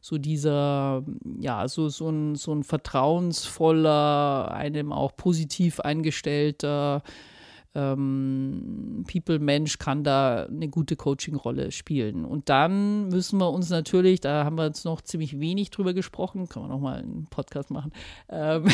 [0.00, 1.04] so dieser,
[1.38, 7.02] ja, so, so, ein, so ein vertrauensvoller, einem auch positiv eingestellter
[7.74, 12.24] ähm, People-Mensch kann da eine gute Coaching-Rolle spielen.
[12.24, 16.48] Und dann müssen wir uns natürlich, da haben wir jetzt noch ziemlich wenig drüber gesprochen,
[16.48, 17.92] kann man auch mal einen Podcast machen,
[18.28, 18.64] ähm,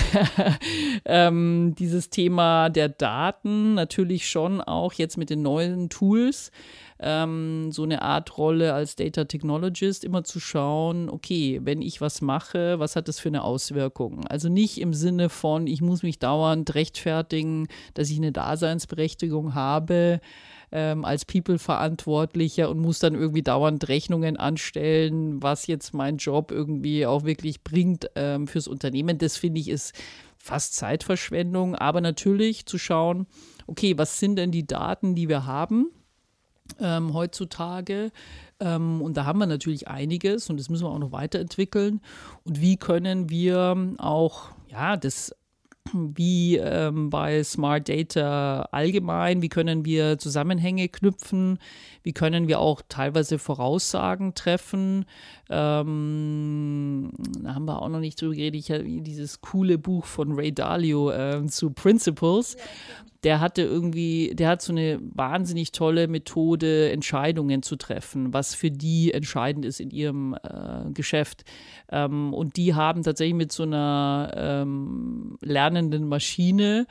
[1.05, 6.51] ähm, dieses Thema der Daten natürlich schon auch jetzt mit den neuen Tools
[6.99, 12.21] ähm, so eine Art Rolle als Data Technologist, immer zu schauen, okay, wenn ich was
[12.21, 14.27] mache, was hat das für eine Auswirkung?
[14.27, 20.21] Also nicht im Sinne von, ich muss mich dauernd rechtfertigen, dass ich eine Daseinsberechtigung habe,
[20.73, 27.07] ähm, als People-Verantwortlicher und muss dann irgendwie dauernd Rechnungen anstellen, was jetzt mein Job irgendwie
[27.07, 29.19] auch wirklich bringt ähm, fürs Unternehmen.
[29.19, 29.95] Das finde ich ist
[30.39, 33.27] fast Zeitverschwendung, aber natürlich zu schauen,
[33.67, 35.91] okay, was sind denn die Daten, die wir haben?
[36.81, 38.11] Ähm, heutzutage.
[38.61, 42.01] Ähm, und da haben wir natürlich einiges und das müssen wir auch noch weiterentwickeln.
[42.45, 45.35] Und wie können wir auch, ja, das
[45.93, 51.59] wie ähm, bei Smart Data allgemein, wie können wir Zusammenhänge knüpfen,
[52.03, 55.05] wie können wir auch teilweise Voraussagen treffen.
[55.51, 57.13] Ähm,
[57.43, 60.53] da haben wir auch noch nicht drüber geredet, ich habe dieses coole Buch von Ray
[60.53, 62.57] Dalio äh, zu Principles
[63.27, 68.71] der hatte irgendwie, der hat so eine wahnsinnig tolle Methode, Entscheidungen zu treffen, was für
[68.71, 71.43] die entscheidend ist in ihrem äh, Geschäft.
[71.91, 76.87] Ähm, und die haben tatsächlich mit so einer ähm, lernenden Maschine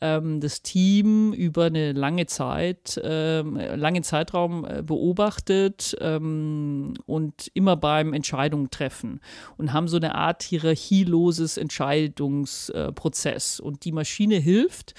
[0.00, 7.76] ähm, das Team über eine lange Zeit, ähm, langen Zeitraum äh, beobachtet ähm, und immer
[7.76, 9.20] beim Entscheidungen treffen
[9.56, 13.60] und haben so eine Art hierarchieloses Entscheidungsprozess.
[13.60, 14.94] Äh, und die Maschine hilft,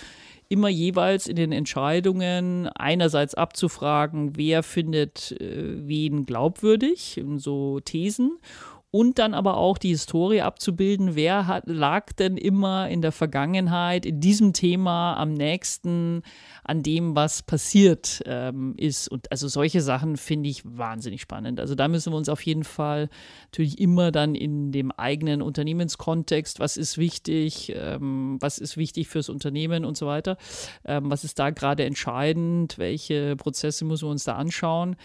[0.49, 8.39] immer jeweils in den Entscheidungen einerseits abzufragen, wer findet äh, wen glaubwürdig, so Thesen,
[8.89, 14.05] und dann aber auch die Historie abzubilden, wer hat, lag denn immer in der Vergangenheit
[14.05, 16.21] in diesem Thema am nächsten
[16.63, 19.09] an dem, was passiert ähm, ist.
[19.09, 21.59] Und also solche Sachen finde ich wahnsinnig spannend.
[21.59, 23.09] Also da müssen wir uns auf jeden Fall
[23.47, 29.27] natürlich immer dann in dem eigenen Unternehmenskontext, was ist wichtig, ähm, was ist wichtig fürs
[29.27, 30.37] Unternehmen und so weiter,
[30.85, 34.95] ähm, was ist da gerade entscheidend, welche Prozesse müssen wir uns da anschauen.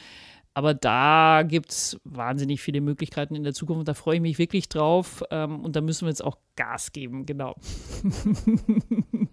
[0.55, 4.68] Aber da gibt es wahnsinnig viele Möglichkeiten in der Zukunft da freue ich mich wirklich
[4.68, 5.22] drauf.
[5.30, 7.55] Ähm, und da müssen wir jetzt auch Gas geben, genau.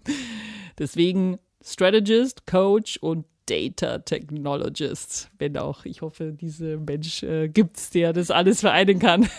[0.78, 5.30] Deswegen Strategist, Coach und Data Technologist.
[5.38, 9.22] Wenn auch, ich hoffe, dieser Mensch äh, gibt es, der das alles vereinen kann.
[9.24, 9.30] ich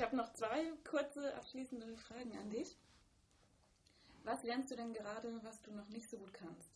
[0.00, 2.76] habe noch zwei kurze abschließende Fragen an dich.
[4.24, 6.72] Was lernst du denn gerade, was du noch nicht so gut kannst?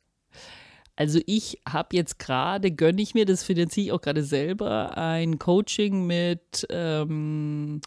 [1.01, 5.39] Also ich habe jetzt gerade, gönne ich mir, das finanziere ich auch gerade selber, ein
[5.39, 7.81] Coaching mit ähm,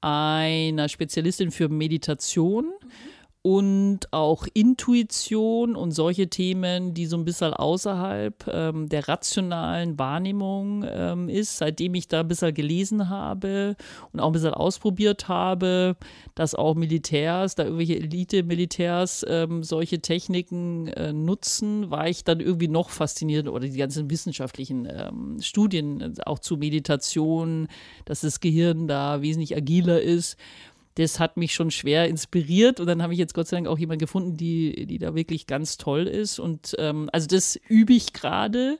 [0.00, 2.64] einer Spezialistin für Meditation.
[2.64, 3.17] Mhm
[3.48, 10.84] und auch Intuition und solche Themen, die so ein bisschen außerhalb ähm, der rationalen Wahrnehmung
[10.86, 13.74] ähm, ist, seitdem ich da ein bisschen gelesen habe
[14.12, 15.96] und auch ein bisschen ausprobiert habe,
[16.34, 22.68] dass auch Militärs, da irgendwelche Elite-Militärs ähm, solche Techniken äh, nutzen, war ich dann irgendwie
[22.68, 27.68] noch fasziniert oder die ganzen wissenschaftlichen ähm, Studien äh, auch zu Meditation,
[28.04, 30.36] dass das Gehirn da wesentlich agiler ist
[30.98, 33.78] das hat mich schon schwer inspiriert und dann habe ich jetzt Gott sei Dank auch
[33.78, 38.12] jemanden gefunden, die, die da wirklich ganz toll ist und ähm, also das übe ich
[38.12, 38.78] gerade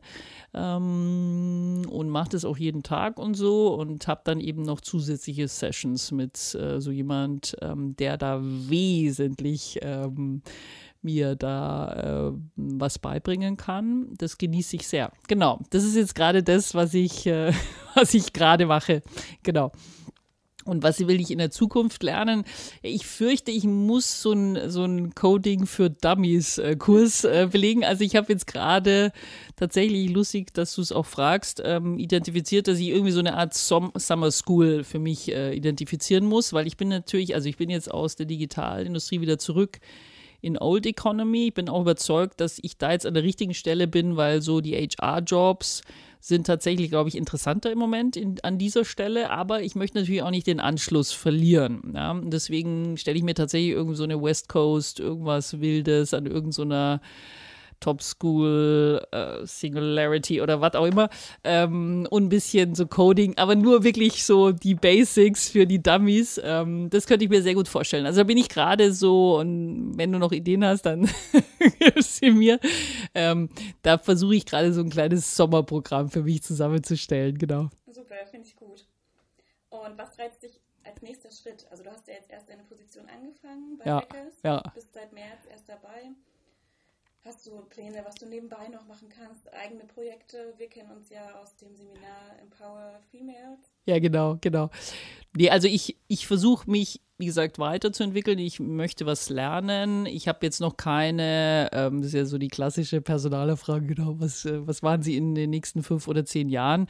[0.52, 5.46] ähm, und mache das auch jeden Tag und so und habe dann eben noch zusätzliche
[5.46, 10.42] Sessions mit äh, so jemand, ähm, der da wesentlich ähm,
[11.00, 14.08] mir da äh, was beibringen kann.
[14.18, 15.12] Das genieße ich sehr.
[15.28, 17.52] Genau, das ist jetzt gerade das, was ich, äh,
[17.94, 19.02] was ich gerade mache.
[19.44, 19.70] Genau.
[20.68, 22.44] Und was will ich in der Zukunft lernen?
[22.82, 27.84] Ich fürchte, ich muss so ein, so ein Coding für Dummies äh, Kurs äh, belegen.
[27.84, 29.12] Also ich habe jetzt gerade
[29.56, 33.54] tatsächlich lustig, dass du es auch fragst, ähm, identifiziert, dass ich irgendwie so eine Art
[33.54, 37.70] Som Summer School für mich äh, identifizieren muss, weil ich bin natürlich, also ich bin
[37.70, 39.78] jetzt aus der Digitalindustrie wieder zurück
[40.40, 41.48] in Old Economy.
[41.48, 44.60] Ich bin auch überzeugt, dass ich da jetzt an der richtigen Stelle bin, weil so
[44.60, 45.82] die HR-Jobs
[46.20, 50.22] sind tatsächlich, glaube ich, interessanter im Moment in, an dieser Stelle, aber ich möchte natürlich
[50.22, 51.92] auch nicht den Anschluss verlieren.
[51.94, 52.20] Ja?
[52.22, 57.06] Deswegen stelle ich mir tatsächlich irgend so eine West Coast, irgendwas Wildes an irgendeiner so
[57.80, 61.08] Top School, äh, Singularity oder was auch immer.
[61.44, 66.40] Ähm, und ein bisschen so Coding, aber nur wirklich so die Basics für die Dummies.
[66.42, 68.06] Ähm, das könnte ich mir sehr gut vorstellen.
[68.06, 71.08] Also da bin ich gerade so, und wenn du noch Ideen hast, dann
[71.78, 72.58] gib sie mir.
[73.14, 73.48] Ähm,
[73.82, 77.68] da versuche ich gerade so ein kleines Sommerprogramm für mich zusammenzustellen, genau.
[77.86, 78.86] Super, finde ich gut.
[79.70, 81.66] Und was reizt dich als nächster Schritt?
[81.70, 84.62] Also du hast ja jetzt erst deine Position angefangen bei ja, Hackers, ja.
[84.74, 86.10] bist seit März erst dabei.
[87.28, 89.52] Hast du Pläne, was du nebenbei noch machen kannst?
[89.52, 90.54] Eigene Projekte?
[90.56, 93.70] Wir kennen uns ja aus dem Seminar Empower Females.
[93.84, 94.70] Ja, genau, genau.
[95.36, 98.38] Nee, also ich, ich versuche mich wie gesagt, weiterzuentwickeln.
[98.38, 100.06] Ich möchte was lernen.
[100.06, 104.44] Ich habe jetzt noch keine, ähm, das ist ja so die klassische Personalerfrage, genau, was,
[104.44, 106.86] äh, was waren Sie in den nächsten fünf oder zehn Jahren?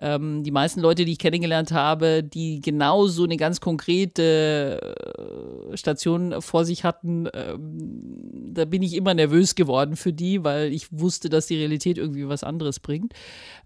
[0.00, 4.80] Ähm, die meisten Leute, die ich kennengelernt habe, die genau so eine ganz konkrete
[5.72, 10.72] äh, Station vor sich hatten, ähm, da bin ich immer nervös geworden für die, weil
[10.72, 13.12] ich wusste, dass die Realität irgendwie was anderes bringt.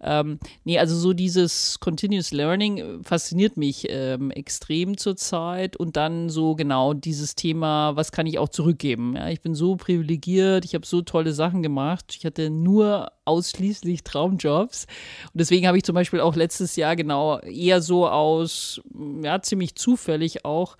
[0.02, 6.54] Ähm, nee, also so dieses Continuous Learning fasziniert mich ähm, extrem zurzeit und dann so
[6.54, 9.14] genau dieses Thema, was kann ich auch zurückgeben.
[9.16, 12.14] Ja, ich bin so privilegiert, ich habe so tolle Sachen gemacht.
[12.18, 14.86] Ich hatte nur ausschließlich Traumjobs.
[15.32, 18.80] Und deswegen habe ich zum Beispiel auch letztes Jahr genau eher so aus,
[19.22, 20.76] ja, ziemlich zufällig auch,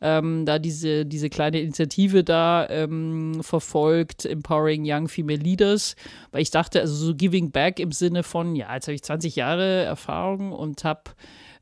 [0.00, 5.96] ähm, da diese, diese kleine Initiative da ähm, verfolgt, Empowering Young Female Leaders,
[6.30, 9.36] weil ich dachte, also so Giving Back im Sinne von, ja, jetzt habe ich 20
[9.36, 11.02] Jahre Erfahrung und habe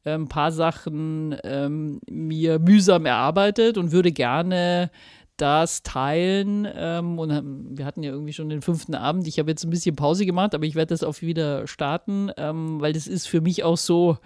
[0.04, 4.90] ein paar Sachen ähm, mir mühsam erarbeitet und würde gerne
[5.42, 6.68] das teilen.
[6.72, 9.26] Ähm, und wir hatten ja irgendwie schon den fünften Abend.
[9.26, 12.80] Ich habe jetzt ein bisschen Pause gemacht, aber ich werde das auch wieder starten, ähm,
[12.80, 14.18] weil das ist für mich auch so,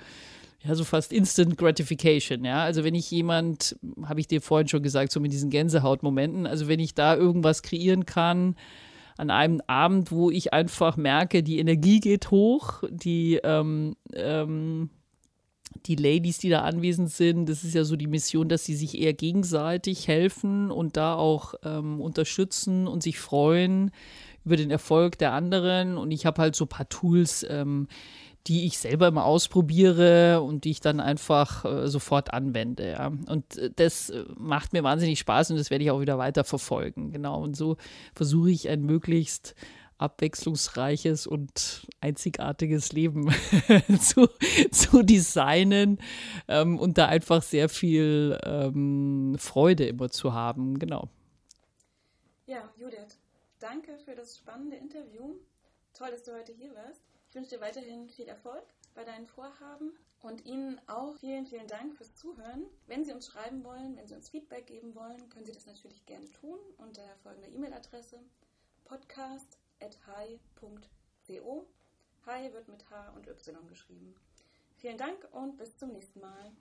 [0.63, 2.63] ja, so fast Instant Gratification, ja.
[2.63, 6.69] Also wenn ich jemand, habe ich dir vorhin schon gesagt, so mit diesen Gänsehautmomenten, also
[6.69, 8.55] wenn ich da irgendwas kreieren kann,
[9.17, 14.91] an einem Abend, wo ich einfach merke, die Energie geht hoch, die ähm, ähm,
[15.85, 19.01] die Ladies, die da anwesend sind, das ist ja so die Mission, dass sie sich
[19.01, 23.91] eher gegenseitig helfen und da auch ähm, unterstützen und sich freuen
[24.45, 25.99] über den Erfolg der anderen.
[25.99, 27.89] Und ich habe halt so ein paar Tools, ähm,
[28.47, 32.91] die ich selber immer ausprobiere und die ich dann einfach äh, sofort anwende.
[32.91, 33.09] Ja.
[33.09, 36.45] Und äh, das äh, macht mir wahnsinnig Spaß und das werde ich auch wieder weiter
[36.45, 37.11] verfolgen.
[37.11, 37.43] Genau.
[37.43, 37.77] Und so
[38.15, 39.57] versuche ich ein möglichst
[39.99, 43.31] abwechslungsreiches und einzigartiges Leben
[44.01, 44.29] zu,
[44.71, 45.99] zu designen
[46.49, 50.79] ähm, und da einfach sehr viel ähm, Freude immer zu haben.
[50.79, 51.09] Genau.
[52.47, 53.19] Ja, Judith,
[53.59, 55.35] danke für das spannende Interview.
[55.95, 57.03] Toll, dass du heute hier warst.
[57.31, 59.93] Ich wünsche dir weiterhin viel Erfolg bei deinen Vorhaben
[60.23, 62.65] und Ihnen auch vielen, vielen Dank fürs Zuhören.
[62.87, 66.05] Wenn Sie uns schreiben wollen, wenn Sie uns Feedback geben wollen, können Sie das natürlich
[66.07, 68.19] gerne tun unter folgender E-Mail-Adresse
[68.85, 69.59] podcast
[70.07, 71.67] hi.co.
[72.27, 74.15] Hi wird mit H und Y geschrieben.
[74.77, 76.53] Vielen Dank und bis zum nächsten Mal.